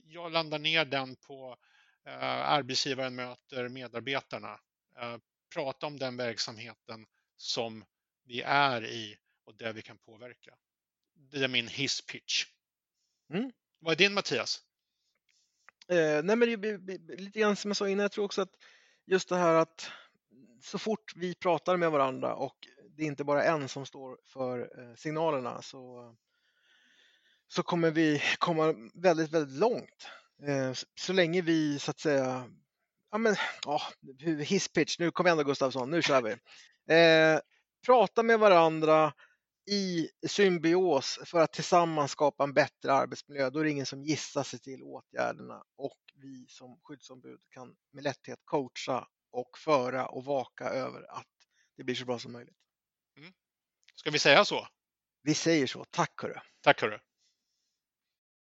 Jag 0.03 0.31
landar 0.31 0.59
ner 0.59 0.85
den 0.85 1.15
på 1.15 1.57
eh, 2.05 2.49
arbetsgivaren 2.49 3.15
möter 3.15 3.69
medarbetarna. 3.69 4.59
Eh, 4.99 5.17
prata 5.53 5.87
om 5.87 5.99
den 5.99 6.17
verksamheten 6.17 7.05
som 7.37 7.85
vi 8.25 8.41
är 8.41 8.85
i 8.85 9.17
och 9.45 9.55
där 9.55 9.73
vi 9.73 9.81
kan 9.81 9.97
påverka. 9.97 10.55
Det 11.13 11.43
är 11.43 11.47
min 11.47 11.67
hisspitch. 11.67 12.45
Mm. 13.33 13.51
Vad 13.79 13.91
är 13.91 13.97
din 13.97 14.13
Mattias? 14.13 14.61
Eh, 15.87 16.23
nej 16.23 16.35
men 16.35 16.61
det, 16.61 16.97
lite 17.19 17.39
grann 17.39 17.55
som 17.55 17.69
jag 17.69 17.77
sa 17.77 17.89
innan, 17.89 18.01
jag 18.01 18.11
tror 18.11 18.25
också 18.25 18.41
att 18.41 18.55
just 19.05 19.29
det 19.29 19.37
här 19.37 19.53
att 19.53 19.91
så 20.61 20.77
fort 20.77 21.15
vi 21.15 21.35
pratar 21.35 21.77
med 21.77 21.91
varandra 21.91 22.35
och 22.35 22.67
det 23.01 23.05
är 23.05 23.07
inte 23.07 23.23
bara 23.23 23.43
en 23.43 23.67
som 23.69 23.85
står 23.85 24.17
för 24.25 24.59
eh, 24.59 24.95
signalerna 24.95 25.61
så, 25.61 26.15
så 27.47 27.63
kommer 27.63 27.91
vi 27.91 28.21
komma 28.39 28.75
väldigt, 28.93 29.31
väldigt 29.31 29.59
långt. 29.59 30.07
Eh, 30.47 30.73
så 30.95 31.13
länge 31.13 31.41
vi 31.41 31.79
så 31.79 31.91
att 31.91 31.99
säga, 31.99 32.49
ja 33.11 33.17
men, 33.17 33.35
ja, 33.65 33.81
hisspitch, 34.43 34.99
nu 34.99 35.11
kom 35.11 35.27
igen 35.27 35.43
Gustavsson, 35.45 35.89
nu 35.89 36.01
kör 36.01 36.21
vi. 36.21 36.31
Eh, 36.95 37.39
prata 37.85 38.23
med 38.23 38.39
varandra 38.39 39.13
i 39.71 40.09
symbios 40.27 41.19
för 41.25 41.39
att 41.39 41.53
tillsammans 41.53 42.11
skapa 42.11 42.43
en 42.43 42.53
bättre 42.53 42.93
arbetsmiljö. 42.93 43.49
Då 43.49 43.59
är 43.59 43.63
det 43.63 43.71
ingen 43.71 43.85
som 43.85 44.03
gissar 44.03 44.43
sig 44.43 44.59
till 44.59 44.83
åtgärderna 44.83 45.63
och 45.77 45.99
vi 46.15 46.45
som 46.47 46.79
skyddsombud 46.83 47.39
kan 47.49 47.75
med 47.91 48.03
lätthet 48.03 48.39
coacha 48.45 49.07
och 49.31 49.57
föra 49.57 50.05
och 50.05 50.25
vaka 50.25 50.69
över 50.69 51.11
att 51.11 51.27
det 51.77 51.83
blir 51.83 51.95
så 51.95 52.05
bra 52.05 52.19
som 52.19 52.31
möjligt. 52.31 52.60
Ska 54.01 54.11
vi 54.11 54.19
säga 54.19 54.45
så? 54.45 54.67
Vi 55.23 55.33
säger 55.33 55.67
så. 55.67 55.85
Tack 55.91 56.21
hörru. 56.21 56.35
Tack 56.63 56.81
hörru. 56.81 56.99